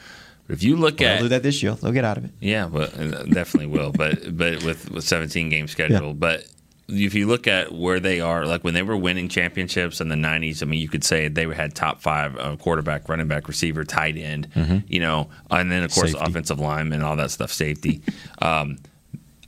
[0.47, 1.75] But if you look Well, at they'll do that this year.
[1.75, 2.31] They'll get out of it.
[2.41, 3.91] Yeah, but uh, definitely will.
[3.91, 6.43] But but with with 17 game schedule, but
[6.91, 10.15] if you look at where they are, like when they were winning championships in the
[10.15, 13.83] 90s, I mean, you could say they had top five uh, quarterback, running back, receiver,
[13.83, 14.85] tight end, Mhm.
[14.87, 16.25] you know, and then of course Safety.
[16.27, 18.01] offensive line and all that stuff, safety.
[18.41, 18.77] Um,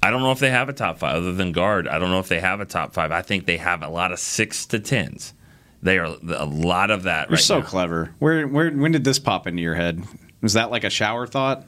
[0.04, 1.88] I don't know if they have a top five other than guard.
[1.88, 3.12] I don't know if they have a top five.
[3.12, 5.34] I think they have a lot of six to tens.
[5.84, 7.66] They are a lot of that You're right so now.
[7.66, 8.14] clever.
[8.20, 10.04] Where where when did this pop into your head?
[10.41, 11.66] Was that like a shower thought?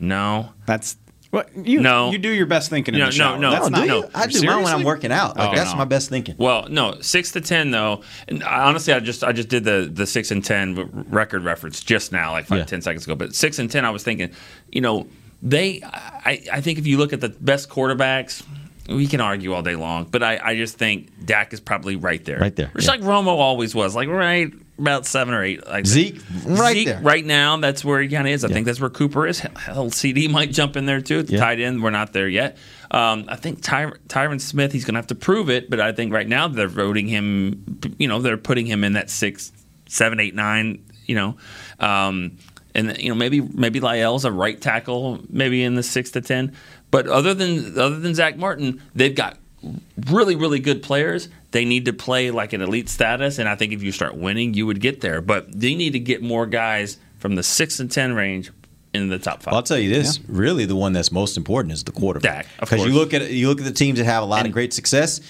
[0.00, 0.96] No, that's
[1.32, 2.10] Well, you, No.
[2.12, 3.36] you do your best thinking in No, the shower.
[3.38, 3.50] no, no.
[3.50, 4.04] That's No, not, do you?
[4.14, 5.36] I do mine when I'm working out.
[5.36, 5.78] Like Oh, that's no.
[5.78, 6.36] my best thinking.
[6.38, 8.02] Well, no, six to ten though.
[8.28, 11.82] And I- honestly, I just I just did the the six and ten record reference
[11.82, 12.64] just now, like five Yeah.
[12.66, 13.14] ten seconds ago.
[13.16, 14.30] But six and ten, I was thinking,
[14.72, 15.06] you know,
[15.42, 15.82] they.
[15.82, 18.42] I I think if you look at the best quarterbacks.
[18.88, 22.24] We can argue all day long, but I, I just think Dak is probably right
[22.24, 22.38] there.
[22.38, 22.92] Right there, Just yeah.
[22.92, 25.66] like Romo always was, like right about seven or eight.
[25.66, 27.00] Like Zeke, right Zeke, there.
[27.00, 28.44] right now, that's where he kind of is.
[28.44, 29.40] I think that's where Cooper is.
[29.40, 31.24] Hell, CeeDee might jump in there too.
[31.26, 31.40] Yeah.
[31.40, 32.58] Tight end, we're not there yet.
[32.92, 35.90] Um, I think Ty- Tyron Smith, he's going to have to prove it, but I
[35.90, 37.80] think right now they're voting him.
[37.98, 39.50] You know, they're putting him in that six,
[39.88, 40.84] seven, eight, nine.
[41.06, 41.36] You know,
[41.80, 42.38] um,
[42.76, 46.54] and you know maybe maybe La'el's a right tackle, maybe in the six to ten.
[46.90, 49.38] But other than other than Zack Martin, they've got
[50.10, 51.28] really really good players.
[51.50, 54.54] They need to play like an elite status, and I think if you start winning,
[54.54, 55.20] you would get there.
[55.20, 58.52] But they need to get more guys from the six and ten range
[58.92, 59.54] in the top five.
[59.54, 62.46] I'll tell you this: really, the one that's most important is the quarterback.
[62.60, 64.74] Because you look at you look at the teams that have a lot of great
[64.74, 65.20] success.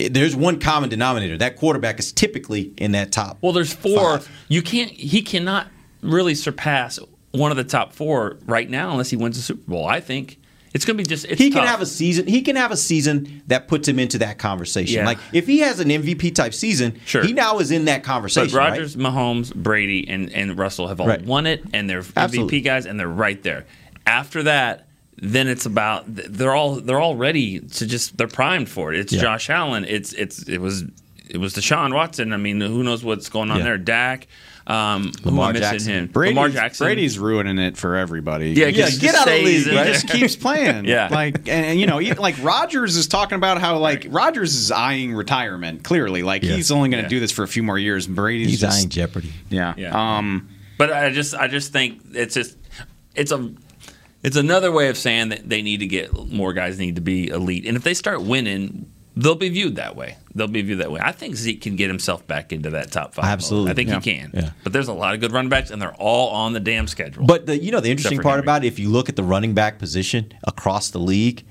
[0.00, 1.38] Eh, there's one common denominator.
[1.38, 3.38] That quarterback is typically in that top.
[3.40, 4.20] Well, there's four.
[4.48, 4.90] You can't.
[4.90, 5.68] He cannot
[6.02, 6.98] really surpass
[7.32, 9.86] one of the top four right now unless he wins the Super Bowl.
[9.86, 10.38] I think
[10.74, 11.24] it's going to be just.
[11.26, 11.68] It's he can tough.
[11.68, 12.26] have a season.
[12.26, 14.96] He can have a season that puts him into that conversation.
[14.96, 15.06] Yeah.
[15.06, 17.24] Like if he has an MVP type season, Sure.
[17.24, 18.56] he now is in that But conversation.
[18.56, 21.22] Rodgers, Mahomes, Brady, and, and Russell have all Right.
[21.24, 22.60] won it, and they're Absolutely.
[22.60, 23.66] MVP guys, and they're right there.
[24.06, 24.86] After that,
[25.20, 29.00] then it's about they're all they're all ready to just they're primed for it.
[29.00, 29.20] It's Yeah.
[29.22, 29.84] Josh Allen.
[29.84, 30.84] It's it's it was
[31.28, 32.32] it was Deshaun Watson.
[32.32, 33.64] I mean, who knows what's going on Yeah.
[33.64, 33.78] there?
[33.78, 34.28] Dak,
[34.68, 35.92] um, Lamar Jackson.
[35.92, 36.06] him?
[36.08, 36.84] Brady's, Lamar Jackson.
[36.86, 38.50] Brady's ruining it for everybody.
[38.50, 40.84] Yeah, 'cause Yeah, he get just out of the stays league, He just keeps playing.
[40.84, 41.08] Yeah.
[41.10, 44.70] like and, and, you know, he, like Rodgers is talking about how like Rodgers is
[44.70, 45.84] eyeing retirement.
[45.84, 46.52] Clearly, like Yeah.
[46.56, 47.16] he's only going to Yeah.
[47.16, 48.06] do this for a few more years.
[48.06, 49.32] Brady's He's just, eyeing Jeopardy.
[49.48, 49.74] Yeah.
[49.76, 50.18] Yeah.
[50.18, 50.48] Um.
[50.76, 52.56] But I just I just think it's just
[53.16, 53.50] it's a
[54.22, 57.28] it's another way of saying that they need to get more guys need to be
[57.28, 57.64] elite.
[57.66, 60.16] And if they start winning, they'll be viewed that way.
[60.34, 61.00] They'll be viewed that way.
[61.02, 63.24] I think Zeke can get himself back into that top five.
[63.24, 63.32] mode.
[63.32, 63.70] Absolutely.
[63.72, 64.00] I think Yeah.
[64.00, 64.30] he can.
[64.32, 64.50] Yeah.
[64.62, 67.26] But there's a lot of good running backs and they're all on the damn schedule.
[67.26, 68.44] But the you know the interesting part Henry.
[68.44, 71.44] about it, if you look at the running back position across the league,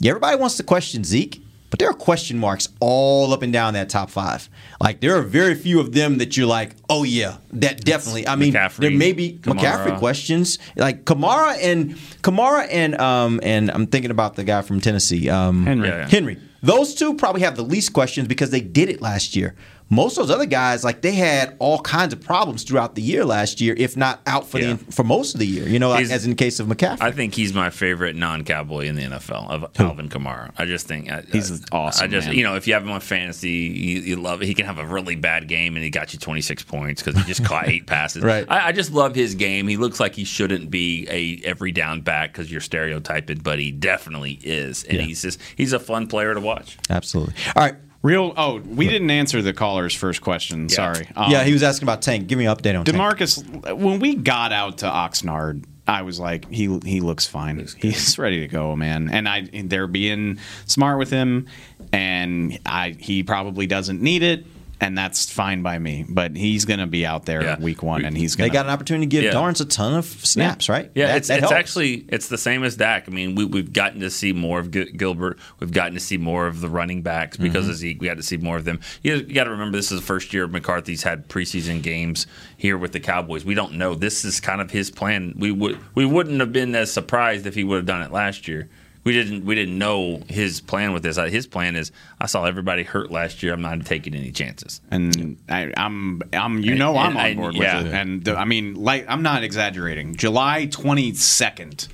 [0.00, 1.40] yeah, everybody wants to question Zeke,
[1.70, 4.48] but there are question marks all up and down that top five.
[4.80, 8.26] Like there are very few of them that you're like, oh yeah, that definitely.
[8.26, 9.60] I mean, McCaffrey, there may be Kamara.
[9.60, 14.80] McCaffrey questions like Kamara and Kamara and um and I'm thinking about the guy from
[14.80, 15.88] Tennessee, um, Henry.
[15.88, 16.08] Yeah.
[16.08, 16.38] Henry.
[16.64, 19.54] Those two probably have the least questions because they did it last year.
[19.90, 23.22] Most of those other guys, like they had all kinds of problems throughout the year
[23.24, 24.72] last year, if not out for Yeah.
[24.72, 25.68] the for most of the year.
[25.68, 27.02] You know, like, as in the case of McCaffrey.
[27.02, 30.52] I think he's my favorite non-cowboy in the NFL of Alvin Kamara.
[30.56, 32.36] I just think I, He's I, awesome, I just man.
[32.36, 34.46] you know if you have him on fantasy, you, you love it.
[34.46, 37.26] He can have a really bad game and he got you 26 points because he
[37.28, 38.22] just caught eight passes.
[38.24, 38.46] Right.
[38.48, 39.68] I, I just love his game.
[39.68, 43.70] He looks like he shouldn't be a every down back because you're stereotyping, but he
[43.70, 45.04] definitely is, and Yeah.
[45.04, 46.78] he's just he's a fun player to watch.
[46.88, 47.34] Absolutely.
[47.54, 47.74] All right.
[48.04, 48.34] Real.
[48.36, 50.68] Oh, we didn't answer the caller's first question.
[50.68, 51.08] Sorry.
[51.16, 52.26] Um, yeah, he was asking about Tank.
[52.26, 52.98] Give me an update on Tank.
[52.98, 57.66] Demarcus, when we got out to Oxnard, I was like, he he looks fine.
[57.78, 59.08] He's ready to go, man.
[59.10, 61.46] And I they're being smart with him,
[61.92, 64.44] and I he probably doesn't need it,
[64.84, 66.04] and that's fine by me.
[66.08, 67.58] But he's gonna be out there Yeah.
[67.58, 68.50] week one, and he's gonna.
[68.50, 69.32] got an opportunity to give Yeah.
[69.32, 70.90] Dorance a ton of snaps, right?
[70.94, 73.04] Yeah, That- it's, that it's actually it's the same as Dak.
[73.08, 75.38] I mean, we, we've gotten to see more of Gilbert.
[75.60, 77.70] We've gotten to see more of the running backs because Mhm.
[77.70, 78.00] of Zeke.
[78.00, 78.80] We got to see more of them.
[79.02, 82.26] You, you got to remember, this is the first year McCarthy's had preseason games
[82.56, 83.44] here with the Cowboys.
[83.44, 83.94] We don't know.
[83.94, 85.34] This is kind of his plan.
[85.38, 88.46] We would we wouldn't have been as surprised if he would have done it last
[88.48, 88.68] year.
[89.04, 91.16] We didn't we didn't know his plan with this.
[91.16, 93.52] His plan is I saw everybody hurt last year.
[93.52, 94.80] I'm not taking any chances.
[94.90, 97.78] and I, I'm, I'm, you And- know, I'm and on I- board yeah.
[97.82, 97.94] with it.
[97.94, 100.14] And the, I mean, like, I'm not exaggerating.
[100.16, 101.88] July 22nd,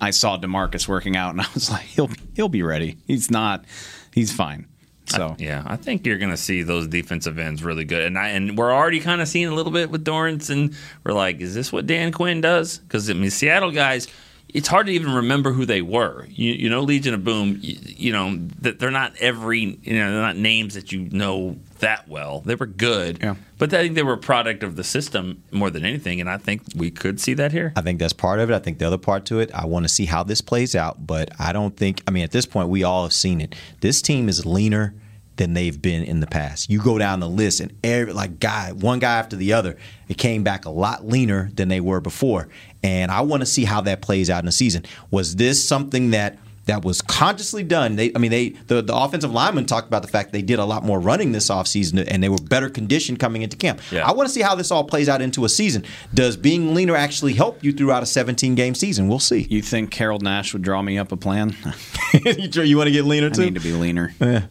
[0.00, 2.96] I saw Demarcus working out, and I was like, he'll, he'll be ready.
[3.06, 3.64] He's not,
[4.12, 4.66] he's fine.
[5.06, 8.28] So Yeah, I think you're going to see those defensive ends really good, and I
[8.28, 11.54] and we're already kind of seeing a little bit with Dorance, and we're like, is
[11.56, 12.78] this what Dan Quinn does?
[12.78, 14.06] Because I mean, Seattle guys,
[14.52, 16.26] it's hard to even remember who they were.
[16.28, 20.12] You, you know, Legion of Boom, you, you know that they're not every, you know,
[20.12, 22.40] they're not names that you know that well.
[22.40, 23.34] They were good, Yeah.
[23.58, 26.36] but I think they were a product of the system more than anything, and I
[26.36, 27.72] think we could see that here.
[27.76, 28.54] I think that's part of it.
[28.54, 31.06] I think the other part to it, I want to see how this plays out,
[31.06, 33.54] but I don't think, I mean, at this point, we all have seen it.
[33.80, 34.94] This team is leaner
[35.42, 36.70] than they've been in the past.
[36.70, 39.76] You go down the list, and every, like guy, one guy after the other,
[40.08, 42.48] it came back a lot leaner than they were before.
[42.84, 44.84] And I want to see how that plays out in the season.
[45.10, 47.96] Was this something that that was consciously done.
[47.96, 50.64] They, I mean, they the, the offensive lineman talked about the fact they did a
[50.64, 53.80] lot more running this offseason and they were better conditioned coming into camp.
[53.90, 54.08] Yeah.
[54.08, 55.84] I want to see how this all plays out into a season.
[56.14, 59.08] Does being leaner actually help you throughout a 17 game season?
[59.08, 59.48] We'll see.
[59.50, 61.56] You think Harold Nash would draw me up a plan?
[62.24, 63.42] you, you want to get leaner too?
[63.42, 64.14] I need to be leaner.
[64.20, 64.44] Yeah.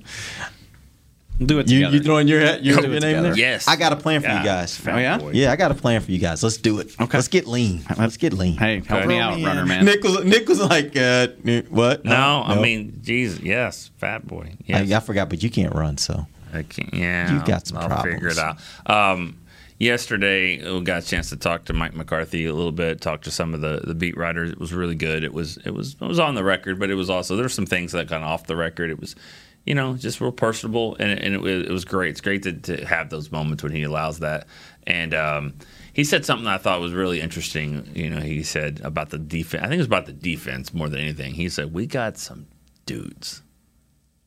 [1.42, 1.98] We'll do it You, together.
[1.98, 3.22] you throwing your, your, Do your it name together.
[3.30, 3.38] there?
[3.38, 3.68] Yes.
[3.68, 4.40] I got a plan for Yeah.
[4.40, 4.80] you guys.
[4.88, 5.20] Oh, yeah?
[5.32, 6.44] Yeah, I got a plan for you guys.
[6.44, 6.94] Let's do it.
[7.02, 7.18] Okay.
[7.18, 7.82] Let's get lean.
[7.98, 8.58] Let's get lean.
[8.58, 9.84] Hey, help me out, runner man.
[9.86, 11.30] Nick was Nick was like, uh,
[11.70, 12.06] what?
[12.06, 12.54] No, Huh?
[12.54, 14.54] I mean, Jesus, yes, fat boy.
[14.68, 14.92] Yes.
[14.92, 16.94] I, I forgot, but you can't run, so I can't.
[16.94, 18.14] Yeah, You've got some I'll problems.
[18.14, 18.58] figure it out.
[18.86, 19.38] Um,
[19.80, 23.02] yesterday, we got a chance to talk to Mike McCarthy a little bit.
[23.02, 24.52] Talk to some of the, the beat writers.
[24.52, 25.24] It was really good.
[25.24, 27.50] It was it was it was on the record, but it was also there were
[27.50, 28.92] some things that got off the record.
[28.92, 29.16] It was.
[29.66, 32.10] You know, just real personable, and, and it, was, it was great.
[32.12, 34.48] It's great to, to have those moments when he allows that.
[34.88, 35.54] And um,
[35.94, 37.88] he said something I thought was really interesting.
[37.94, 39.64] You know, he said about the defense.
[39.64, 41.36] I think it was about the defense more than anything.
[41.36, 42.48] He said, "We got some
[42.88, 43.44] dudes.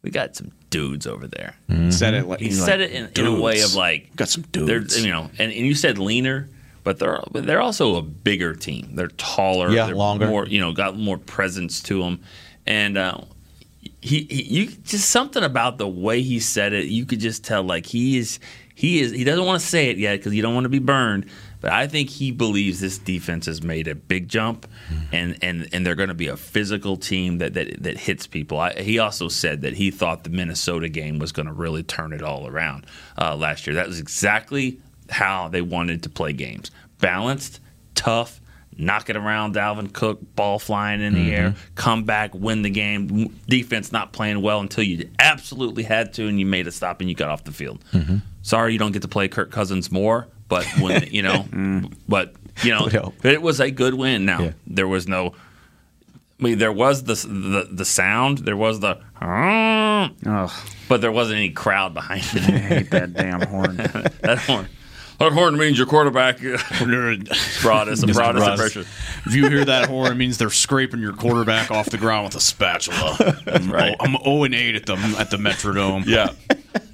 [0.02, 1.56] We got some dudes over there."
[1.90, 4.42] Said it like he said like, it in, in a way of like got some
[4.52, 5.02] dudes.
[5.04, 6.48] you know and, and you said leaner
[6.84, 10.26] but they're they're also a bigger team they're taller Yeah, they're longer.
[10.26, 12.20] more you know got more presence to them
[12.66, 13.20] and uh,
[14.04, 17.62] he, he you just something about the way he said it you could just tell
[17.62, 18.38] like he is
[18.74, 20.78] he is he doesn't want to say it yet because you don't want to be
[20.78, 21.28] burned
[21.64, 24.66] but I think he believes this defense has made a big jump,
[25.12, 28.58] and and, and they're going to be a physical team that that, that hits people.
[28.58, 32.12] I, he also said that he thought the Minnesota game was going to really turn
[32.12, 32.84] it all around
[33.16, 33.76] uh, last year.
[33.76, 34.78] That was exactly
[35.08, 37.60] how they wanted to play games: balanced,
[37.94, 38.42] tough,
[38.76, 39.54] knock it around.
[39.54, 41.34] Dalvin Cook, ball flying in the mm-hmm.
[41.34, 43.34] air, come back, win the game.
[43.48, 47.08] Defense not playing well until you absolutely had to, and you made a stop and
[47.08, 47.84] you got off the field.
[47.92, 48.16] Mm-hmm.
[48.42, 51.92] Sorry, you don't get to play Kirk Cousins more, but when you know, mm.
[52.08, 52.88] but you know,
[53.22, 54.24] but it was a good win.
[54.24, 55.34] Now there was no.
[56.40, 58.38] I mean, there was the the, the sound.
[58.38, 59.00] There was the,
[60.88, 62.42] but there wasn't any crowd behind it.
[62.42, 63.76] I hate that damn horn.
[64.20, 64.68] that horn.
[65.18, 66.38] That horn means your quarterback
[67.62, 68.80] brought us, brought us a pressure.
[68.80, 72.34] If you hear that horn, it means they're scraping your quarterback off the ground with
[72.36, 73.16] a spatula.
[73.46, 73.96] I'm, Right.
[74.00, 76.04] I'm 0 and 8 at the at the Metrodome.
[76.06, 76.30] Yeah,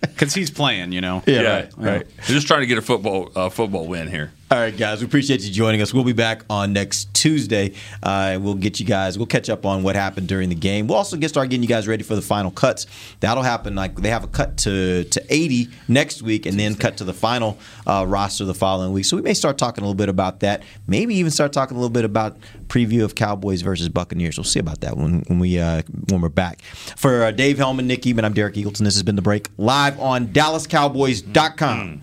[0.03, 0.93] because he's playing.
[0.93, 1.23] You know.
[1.27, 1.73] Yeah, right.
[1.77, 2.07] right.
[2.19, 4.33] We're just trying to get a football uh, football win here.
[4.53, 5.95] All right, guys, we appreciate you joining us.
[5.95, 7.73] We'll be back on next Tuesday.
[8.03, 10.89] Uh, we'll get you guys, we'll catch up on what happened during the game.
[10.89, 12.89] We'll also get start getting you guys ready for the final cuts.
[13.21, 16.97] That'll happen like they have a cut to, to 80 next week and then cut
[16.97, 19.05] to the final uh, roster the following week.
[19.05, 20.65] So we may start talking a little bit about that.
[20.89, 22.37] Maybe even start talking a little bit about
[22.67, 24.37] preview of Cowboys versus Buccaneers.
[24.37, 26.63] We'll see about that when, when, we, uh, when we're back.
[26.63, 28.79] For uh, Dave Helman, Nick Eatman, I'm Derek Eagleton.
[28.79, 32.03] This has been The Break live on DallasCowboys.com